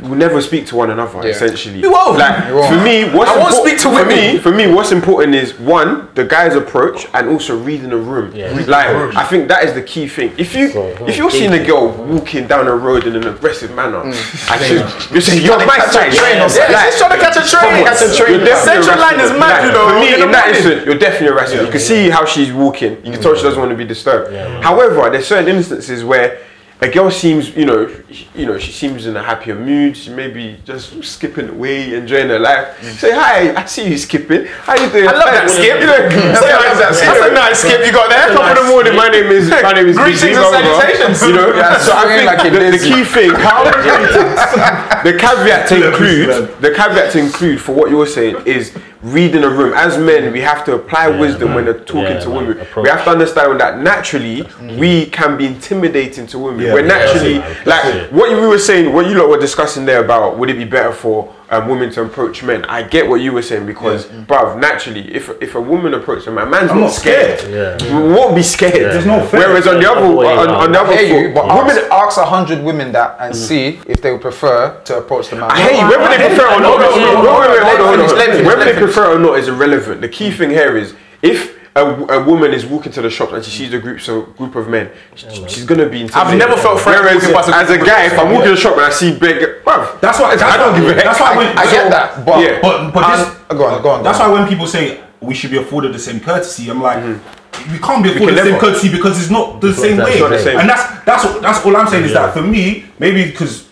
[0.00, 1.22] We never speak to one another.
[1.22, 1.30] Yeah.
[1.30, 2.18] Essentially, You won't.
[2.18, 2.74] Like You won't.
[2.74, 6.08] for me, what's I won't speak to for me, for me, what's important is one,
[6.14, 8.34] the guy's approach, and also reading the room.
[8.36, 8.52] Yeah.
[8.66, 10.34] Like I think that is the key thing.
[10.36, 10.70] If you
[11.06, 15.10] if you're seeing a girl walking down the road in an aggressive manner, and she's,
[15.10, 17.84] you're saying you're my side, train Yeah, like, she's trying to catch a train.
[17.84, 18.40] Catch a train.
[18.40, 19.88] The central line is mad, you know.
[19.88, 20.62] For me, in the in that morning.
[20.62, 21.64] instant, you're definitely harassing.
[21.64, 22.96] You can see how she's walking.
[23.04, 24.34] You can tell she doesn't want to be disturbed.
[24.62, 26.40] However, there's certain instances where
[26.80, 29.96] a girl seems, you know, sh- you know, she seems in a happier mood.
[29.96, 32.76] She may be just skipping away, enjoying her life.
[32.80, 32.92] Mm.
[32.92, 33.54] Say hi.
[33.54, 34.44] I see you skipping.
[34.44, 35.08] How you doing?
[35.08, 35.80] I love that skip.
[35.80, 36.74] You know, say hi.
[36.76, 38.28] That's a nice skip you got there.
[38.34, 38.94] Top of the morning.
[38.94, 41.22] My name is my name is Greetings and salutations.
[41.22, 43.32] You know, Yeah, so I think like the, the key thing,
[45.06, 49.48] the caveat to include, the caveat to include for what you're saying is reading a
[49.48, 49.72] room.
[49.74, 52.36] As men, we have to apply wisdom when they're talking Yeah, to man.
[52.46, 52.60] women.
[52.60, 52.84] Approach.
[52.84, 56.60] We have to understand that naturally we can be intimidating to women.
[56.66, 60.04] Yeah, we're naturally like what you we were saying, what you lot were discussing there
[60.04, 62.64] about would it be better for um, women to approach men?
[62.64, 66.30] I get what you were saying because, bruv, naturally, if if a woman approaches a
[66.32, 67.38] man, man's I'm not not scared.
[67.40, 67.82] scared.
[67.82, 68.00] Yeah.
[68.00, 68.74] We won't be scared.
[68.74, 68.88] Yeah.
[68.88, 69.40] There's no fear.
[69.40, 71.76] Whereas on the other, Other way on, on the other, I you, foot, but women.
[71.76, 75.36] ask, ask a hundred women that and see if they would prefer to approach the
[75.36, 75.50] man.
[75.50, 75.88] I hear you.
[75.88, 80.00] Whether they prefer or not, Whether they prefer or not is irrelevant.
[80.00, 83.44] The key thing here is if a, a woman is walking to the shops and
[83.44, 86.38] she sees a group so group of men, she- she's gonna be intimidated.
[86.38, 88.12] never felt threatened walking past a as a group guy, men.
[88.12, 90.36] if I'm walking to the shop and I see big, bruv, That's why.
[90.36, 91.04] That's I don't why- give a heck.
[91.04, 91.36] That's why.
[91.36, 92.58] When, I get that, but Yeah.
[92.62, 93.58] But but and- this.
[93.58, 94.02] go on, go on.
[94.02, 94.30] That's go on.
[94.32, 97.72] why when people say we should be afforded the same courtesy, I'm like, mm-hmm.
[97.72, 98.64] we can't be can afforded the same never.
[98.66, 100.20] courtesy because it's not the same not way.
[100.20, 100.58] not the same.
[100.58, 103.68] And that's that's what- that's all I'm saying is that for me, maybe because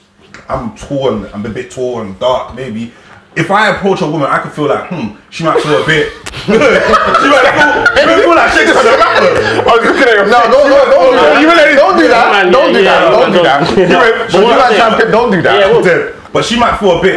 [0.48, 2.92] I'm tall and I'm a bit tall and dark, maybe.
[3.36, 6.12] If I approach a woman, I could feel like, hmm, she might feel a bit.
[6.46, 9.34] she might feel, she might feel like she's a rapper.
[9.58, 11.70] I was looking at your No, don't, don't, don't, do that.
[11.70, 12.50] You don't do that.
[12.52, 13.10] Don't do that.
[13.10, 13.60] Don't do don't- that.
[13.74, 13.90] Yeah.
[13.98, 16.23] But But you what like I'm don't do that.
[16.34, 16.42] Yeah, well, Dead.
[16.42, 17.14] But she might feel a bit.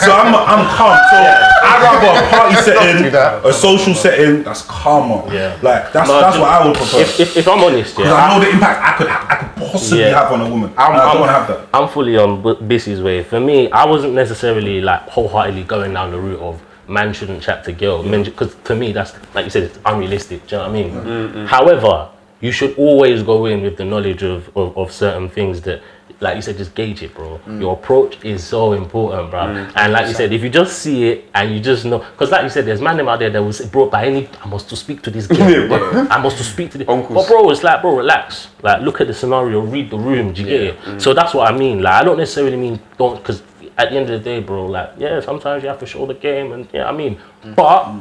[0.00, 0.96] so I'm I'm calm.
[1.10, 5.32] So I'd rather a party setting, a social setting that's calmer.
[5.32, 5.58] Yeah.
[5.62, 7.00] Like that's No, that's what I would prefer.
[7.00, 9.70] If, if, if I'm honest, yeah, Because I know the impact I could I could
[9.70, 10.22] possibly Yeah.
[10.22, 10.70] have on a woman.
[10.76, 11.68] I'm, and I I'm, don't want to have that.
[11.72, 13.22] I'm fully on B- Bissy's way.
[13.22, 17.64] For me, I wasn't necessarily like wholeheartedly going down the route of man shouldn't chat
[17.64, 18.02] to girl.
[18.02, 20.46] Because to me, that's like you said, it's unrealistic.
[20.46, 20.90] Do you know what I mean?
[20.92, 22.08] Mm, However,
[22.40, 25.80] you should always go in with the knowledge of, of, of certain things that,
[26.22, 27.40] like you said, just gauge it, bro.
[27.46, 27.60] Mm.
[27.60, 29.40] Your approach is so important, bro.
[29.40, 29.72] Mm.
[29.74, 32.44] And like you said, if you just see it and you just know, because like
[32.44, 34.28] you said, there's man out there that was brought by any.
[34.42, 35.72] I must to speak to this girl.
[36.10, 37.14] I must to speak to the Uncles.
[37.14, 38.48] But bro, it's like, bro, relax.
[38.62, 40.32] Like, look at the scenario, read the room.
[40.32, 40.80] Do you get it?
[40.80, 41.02] Mm.
[41.02, 41.82] So that's what I mean.
[41.82, 43.42] Like, I don't necessarily mean don't, because
[43.76, 46.14] at the end of the day, bro, like, yeah, sometimes you have to show the
[46.14, 47.54] game, and yeah, I mean, mm.
[47.56, 47.92] but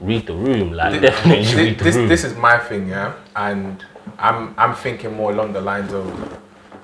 [0.00, 0.72] read the room.
[0.72, 2.08] Like, definitely Thi- read the this, room.
[2.08, 3.82] this is my thing, yeah, and
[4.18, 6.06] I'm I'm thinking more along the lines of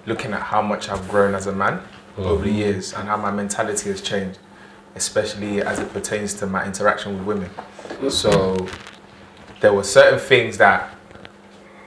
[0.06, 1.80] looking at how much I've grown as a man
[2.16, 2.58] over the mm-hmm.
[2.58, 4.38] years and how my mentality has changed,
[4.94, 8.10] especially as it pertains to my interaction with women.
[8.10, 8.66] So
[9.60, 10.90] there were certain things that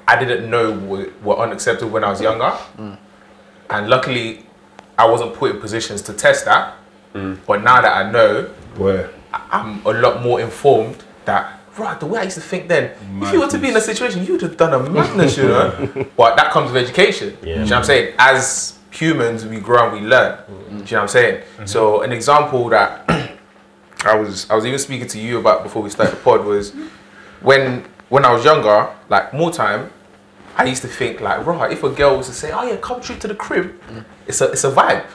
[0.07, 2.97] I didn't know were, were unacceptable when I was younger, mm.
[3.69, 4.45] and luckily
[4.97, 6.75] I wasn't put in positions to test that.
[7.13, 7.39] Mm.
[7.45, 8.43] But now that I know,
[8.75, 9.11] Where?
[9.33, 13.33] I'm a lot more informed that right the way I used to think then, if
[13.33, 16.07] you were to be in a situation, you'd have done a madness, you know.
[16.17, 17.37] but that comes with education.
[17.41, 17.47] Yeah.
[17.47, 18.15] You know what I'm saying?
[18.17, 20.37] As humans, we grow and we learn.
[20.47, 21.41] Do you know what I'm saying?
[21.41, 21.65] Mm-hmm.
[21.65, 23.05] So an example that
[24.05, 26.73] I was I was even speaking to you about before we started the pod was
[27.41, 29.91] when when I was younger, like more time,
[30.57, 33.01] I used to think like, right, if a girl was to say, "Oh yeah, come
[33.01, 34.03] trip to the crib," mm.
[34.27, 35.05] it's a it's a vibe.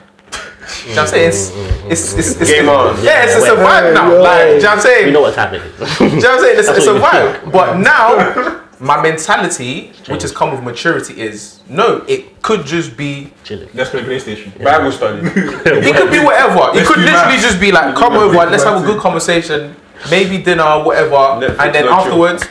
[0.87, 1.29] You know what I'm saying?
[1.29, 3.03] It's, mm, mm, mm, it's, it's, it's Game on.
[3.03, 4.23] Yeah, it's, it's a vibe now.
[4.23, 5.07] Like, do you know what I'm saying?
[5.07, 5.63] we know what's happening.
[5.99, 6.59] Do you know what I'm saying?
[6.59, 7.53] It's, it's a what you vibe.
[7.53, 13.33] But now, my mentality, which has come with maturity, is no, it could just be,
[13.45, 13.69] Chilling.
[13.75, 14.63] Let's play PlayStation.
[14.63, 15.21] Bible study.
[15.27, 16.79] it could be whatever.
[16.79, 19.75] It could literally just be like, come over, let's have a good conversation,
[20.11, 21.15] maybe dinner, whatever.
[21.15, 22.25] Netflix, and then no chill.
[22.29, 22.45] afterwards,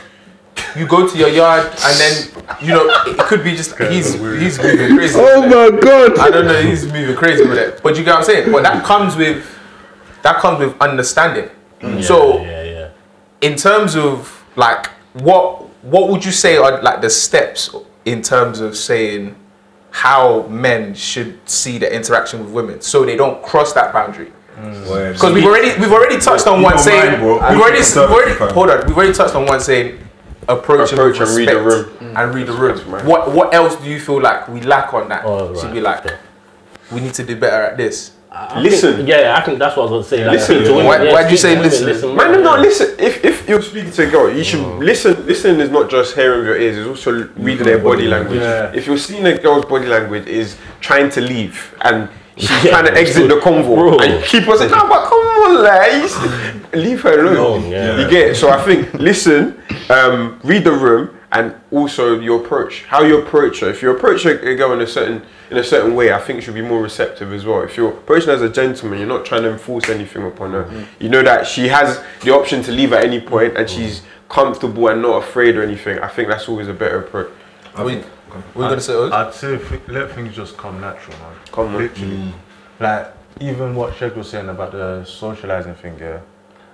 [0.76, 4.58] you go to your yard, and then, you know, it could be just, he's, he's
[4.58, 5.18] moving crazy.
[5.18, 6.18] Oh my god.
[6.18, 7.82] I don't know, he's moving crazy with it.
[7.82, 8.52] But you get what I'm saying?
[8.52, 9.46] But that comes with,
[10.22, 11.50] that comes with understanding.
[12.02, 12.88] so, yeah, yeah.
[13.40, 17.74] in terms of like what what would you say are like the steps
[18.04, 19.36] in terms of saying
[19.90, 25.32] how men should see the interaction with women so they don't cross that boundary because
[25.32, 28.70] we've already we've already touched on one don't saying mind, we've already, we've already hold
[28.70, 29.98] on we've already touched on one saying
[30.48, 32.12] approach, and Approach and read the respect room.
[32.14, 32.18] Mm.
[32.24, 33.04] and read the room right.
[33.04, 35.80] what what else do you feel like we lack on that Oh, should right, be
[35.80, 36.16] like okay.
[36.92, 38.96] we need to do better at this I Listen.
[38.96, 40.26] think- yeah, yeah, I think that's what I was going to say.
[40.26, 40.56] Like, Listen.
[40.56, 42.16] speak to women, Why- yeah, why'd you say to women, listen?
[42.16, 42.96] Man, no, no, listen.
[42.98, 44.78] If, if you're speaking to a girl, you should oh.
[44.78, 45.24] listen.
[45.24, 48.40] Listen is not just hearing with your ears; it's also reading their body language.
[48.40, 48.72] Yeah.
[48.74, 52.86] If you're seeing a girl's body language is trying to leave and she's Yeah, trying
[52.86, 53.98] to bro, exit the convo, bro.
[53.98, 58.00] and you keep on saying, "No, but come on, like, leave her alone." Alone, yeah.
[58.00, 58.34] You get it?
[58.34, 62.84] So I think listen, um, read the room, and also your approach.
[62.84, 63.68] How you approach her.
[63.68, 66.42] If you approach a a girl in a certain in a certain way, I think
[66.42, 67.62] she'll be more receptive as well.
[67.62, 70.86] If you're approaching her as a gentleman, you're not trying to enforce anything upon her.
[71.00, 74.88] You know that she has the option to leave at any point, and she's comfortable
[74.88, 75.98] and not afraid or anything.
[75.98, 77.30] I think that's always a better approach.
[77.76, 78.04] I think,
[78.54, 79.12] What you gonna say, Oz?
[79.12, 81.34] I'd say fi- let things just come natural, man.
[81.52, 81.78] Come on.
[81.78, 82.34] Literally.
[82.80, 86.20] Like, even what Sheg was saying about the socializing thing, yeah,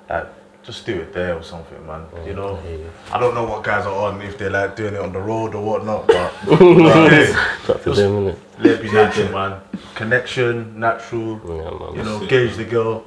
[0.08, 0.26] like,
[0.62, 2.06] just do it there or something, man.
[2.26, 2.90] you oh, know, I you.
[3.12, 5.54] I don't know what guys are on, if they're like doing it on the road
[5.54, 8.36] or whatnot, but but It's up to them, innit?
[8.58, 9.60] let it be natural, man.
[9.94, 11.94] Connection, natural, Yeah, man.
[11.96, 13.04] you know, gauge the girl.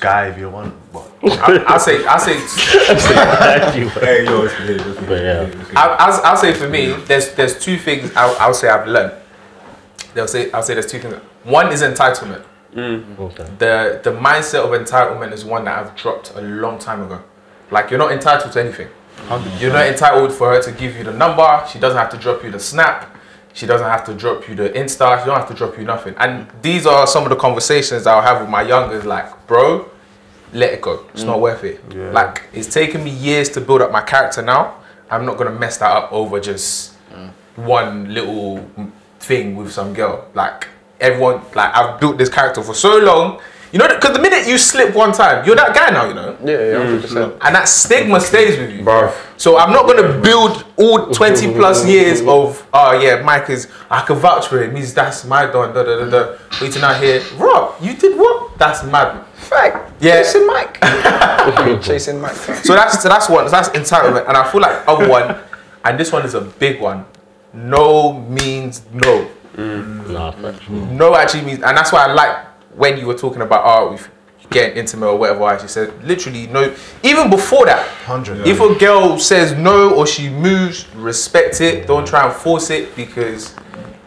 [0.00, 2.34] Guy if you want, but I, I'll say, I'll say,
[4.00, 5.64] Hey, yo, it's here, it's here, But yeah.
[5.76, 9.12] I'll, I'll, I'll say for me, there's there's two things I'll, I'll say I've learned.
[10.12, 11.14] They'll say I'll say there's two things.
[11.44, 12.42] One is entitlement.
[12.74, 13.18] Mm.
[13.18, 13.46] Okay.
[13.58, 17.22] The the mindset of entitlement is one that I've dropped a long time ago.
[17.70, 18.88] Like you're not entitled to anything.
[19.58, 21.64] You're not entitled for her to give you the number.
[21.72, 23.16] She doesn't have to drop you the snap.
[23.52, 25.20] She doesn't have to drop you the Insta.
[25.20, 26.14] She don't have to drop you nothing.
[26.18, 29.04] And these are some of the conversations I'll have with my youngers.
[29.04, 29.88] Like, bro,
[30.52, 31.06] let it go.
[31.14, 31.42] It's not mm.
[31.42, 32.12] worth it.
[32.12, 34.82] Like, it's taken me years to build up my character now.
[35.08, 37.30] I'm not gonna mess that up over just mm.
[37.54, 38.68] one little
[39.20, 40.26] thing with some girl.
[40.34, 40.66] Like
[41.00, 43.40] everyone, like I've built this character for so long.
[43.72, 46.06] You know, because the minute you slip one time, you're that guy now.
[46.06, 47.34] You know, Yeah, yeah, hundred percent.
[47.40, 48.84] and that stigma stays with you.
[48.84, 49.12] Bruv.
[49.36, 54.02] So I'm not gonna build all 20 plus years of oh yeah, Mike is I
[54.04, 54.76] can vouch for him.
[54.76, 56.36] He's that's my don da da da da.
[56.62, 58.56] Waiting out here, Rob, you did what?
[58.58, 59.26] That's mad.
[59.34, 59.92] Fact.
[60.00, 60.22] Yeah.
[60.22, 60.78] Chasing Mike.
[61.82, 62.36] Chasing Mike.
[62.36, 63.46] So that's so that's one.
[63.46, 65.36] So that's entitlement, and I feel like other one,
[65.84, 67.04] and this one is a big one.
[67.52, 69.28] No means no.
[70.32, 70.68] Nah, facts.
[70.68, 74.10] No actually means, and that's why I like when you were talking about oh, if
[74.40, 75.44] you getting intimate or whatever.
[75.44, 76.74] I actually said literally no.
[77.02, 78.46] Even before that, hundred.
[78.46, 81.86] if a girl says no or she moves, respect it.
[81.86, 83.54] Don't try and force it because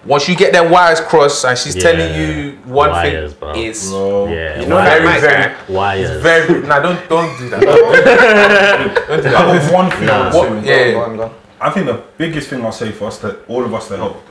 [0.05, 3.53] once you get them wires crossed and she's telling you one Wires, thing, bro.
[3.55, 4.61] is Bro, Yeah.
[4.61, 6.09] you know very Mike, very Wires.
[6.09, 6.61] it's very.
[6.68, 7.61] Nah, don't don't do that.
[7.61, 9.07] Don't do that.
[9.07, 9.74] Don't do I that.
[9.74, 10.91] one thing I'll What- yeah.
[10.91, 11.32] Go on, go on.
[11.59, 14.24] I think the biggest thing I'll say for us that all of us that help.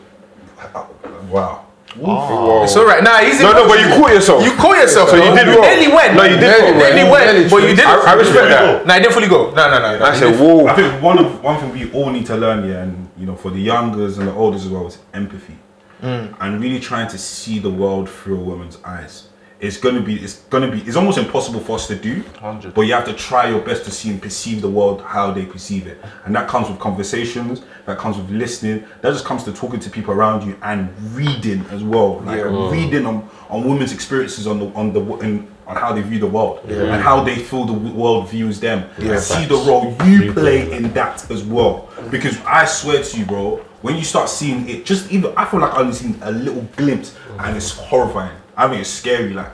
[0.74, 0.84] Uh,
[1.28, 1.65] wow.
[1.98, 3.02] It's all right.
[3.02, 4.44] Nah, he's No, no, but you caught yourself.
[4.44, 5.10] You call yourself.
[5.10, 5.36] So you though.
[5.36, 5.62] did wrong.
[5.62, 6.14] nearly went.
[6.14, 6.94] No, you did nearly wrong.
[6.94, 7.84] Nearly went, nearly but you did.
[7.84, 8.86] I, I respect that.
[8.86, 9.50] Nah, he didn't fully go.
[9.50, 9.98] No, no, no.
[9.98, 10.04] no.
[10.04, 10.66] I said, whoa.
[10.66, 13.36] I think one of one thing we all need to learn, yeah, and you know,
[13.36, 15.56] for the youngers and the olders as well, is empathy,
[16.02, 16.36] mm.
[16.40, 19.28] and really trying to see the world through a woman's eyes.
[19.58, 22.74] It's gonna be, it's gonna be, it's almost impossible for us to do, 100.
[22.74, 25.46] but you have to try your best to see and perceive the world how they
[25.46, 29.52] perceive it, and that comes with conversations, that comes with listening, that just comes to
[29.52, 32.38] talking to people around you and reading as well, like
[32.70, 36.26] reading on, on women's experiences on the on the in, on how they view the
[36.26, 36.60] world
[36.92, 38.88] and how they feel the world views them.
[38.98, 41.88] and see the role you play in that as well.
[42.10, 45.60] Because I swear to you, bro, when you start seeing it, just even I feel
[45.60, 48.36] like I've only seen a little glimpse, and it's horrifying.
[48.56, 49.32] I mean, it's scary.
[49.32, 49.50] Like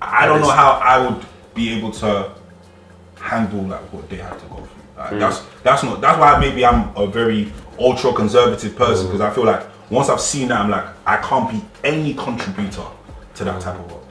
[0.00, 2.32] I don't know how I would be able to
[3.20, 4.68] handle like what they have to go through.
[4.96, 5.18] Like, hmm.
[5.18, 9.12] That's that's not that's why maybe I'm a very ultra conservative person hmm.
[9.12, 12.86] because I feel like once I've seen that, I'm like I can't be any contributor
[13.34, 13.60] to that hmm.
[13.60, 14.06] type of world.